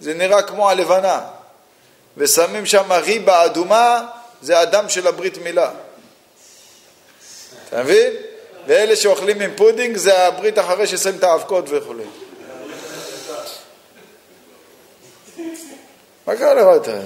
[0.00, 1.20] זה נראה כמו הלבנה.
[2.16, 4.06] ושמים שם ריבה אדומה,
[4.42, 5.70] זה הדם של הברית מילה.
[7.68, 8.12] אתה מבין?
[8.66, 12.23] ואלה שאוכלים עם פודינג זה הברית אחרי ששמים את האבקות וכו'.
[16.26, 16.98] מה קרה לך אתה?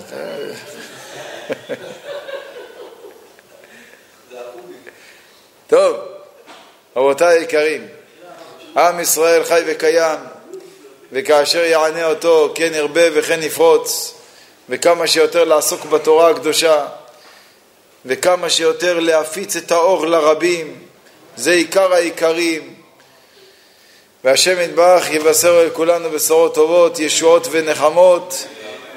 [5.67, 5.97] טוב,
[6.97, 7.89] רבותיי היקרים,
[8.77, 10.19] עם ישראל חי וקיים,
[11.13, 14.15] וכאשר יענה אותו כן ירבה וכן יפרוץ,
[14.69, 16.87] וכמה שיותר לעסוק בתורה הקדושה,
[18.07, 20.85] וכמה שיותר להפיץ את האור לרבים,
[21.37, 22.75] זה עיקר העיקרים.
[24.25, 28.45] והשם יתברך יבשר אל כולנו בשורות טובות, ישועות ונחמות.